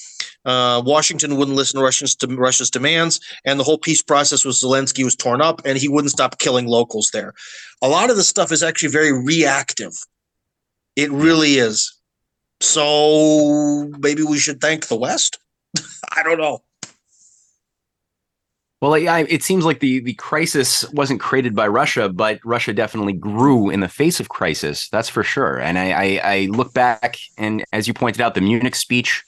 [0.45, 4.55] uh, Washington wouldn't listen to Russians to Russia's demands, and the whole peace process with
[4.55, 7.33] Zelensky was torn up, and he wouldn't stop killing locals there.
[7.81, 9.91] A lot of this stuff is actually very reactive.
[10.95, 12.00] It really is.
[12.61, 15.39] So maybe we should thank the West.
[16.15, 16.61] I don't know.
[18.81, 23.13] Well, yeah, it seems like the the crisis wasn't created by Russia, but Russia definitely
[23.13, 24.89] grew in the face of crisis.
[24.89, 25.59] That's for sure.
[25.59, 29.23] And I, I, I look back, and as you pointed out, the Munich speech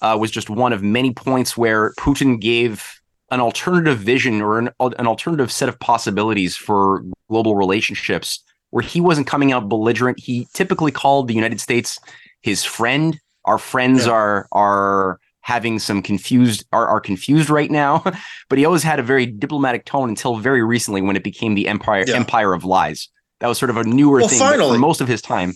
[0.00, 2.98] uh, was just one of many points where Putin gave
[3.30, 9.02] an alternative vision or an, an alternative set of possibilities for global relationships, where he
[9.02, 10.18] wasn't coming out belligerent.
[10.18, 11.98] He typically called the United States
[12.44, 13.18] his friend.
[13.46, 14.12] Our friends yeah.
[14.12, 18.02] are are having some confused are, are confused right now
[18.48, 21.68] but he always had a very diplomatic tone until very recently when it became the
[21.68, 22.16] empire Yeah.
[22.16, 24.76] empire of lies that was sort of a newer Well, thing finally.
[24.76, 25.52] for most of his time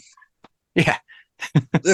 [0.74, 0.98] yeah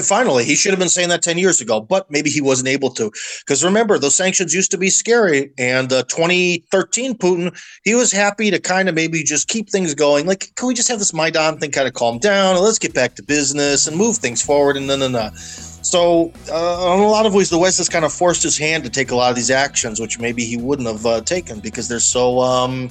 [0.02, 2.90] Finally, he should have been saying that 10 years ago, but maybe he wasn't able
[2.90, 3.10] to.
[3.40, 5.52] Because remember, those sanctions used to be scary.
[5.58, 10.26] And uh, 2013 Putin, he was happy to kind of maybe just keep things going.
[10.26, 12.56] Like, can we just have this Maidan thing kind of calm down?
[12.56, 14.76] And let's get back to business and move things forward.
[14.76, 15.30] And no, no, no.
[15.34, 18.84] So, uh, in a lot of ways, the West has kind of forced his hand
[18.84, 21.88] to take a lot of these actions, which maybe he wouldn't have uh, taken because
[21.88, 22.90] they're so um,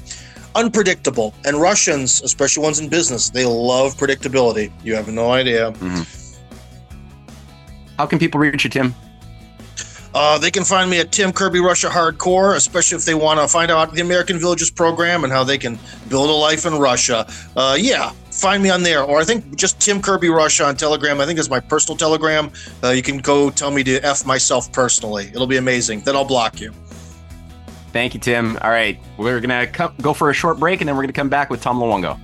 [0.56, 1.34] unpredictable.
[1.44, 4.72] And Russians, especially ones in business, they love predictability.
[4.84, 5.74] You have no idea.
[8.04, 8.94] How can people reach you tim
[10.14, 13.48] Uh, they can find me at Tim Kirby Russia Hardcore, especially if they want to
[13.48, 17.26] find out the American Villages program and how they can build a life in Russia.
[17.56, 19.02] Uh, yeah, find me on there.
[19.02, 21.20] Or I think just Tim Kirby Russia on Telegram.
[21.20, 22.52] I think it's my personal Telegram.
[22.84, 25.26] Uh, you can go tell me to F myself personally.
[25.34, 26.02] It'll be amazing.
[26.06, 26.72] Then I'll block you.
[27.92, 30.96] thank you tim all right we're gonna co- go for a short break and then
[30.96, 32.20] we're gonna come back with tom luongo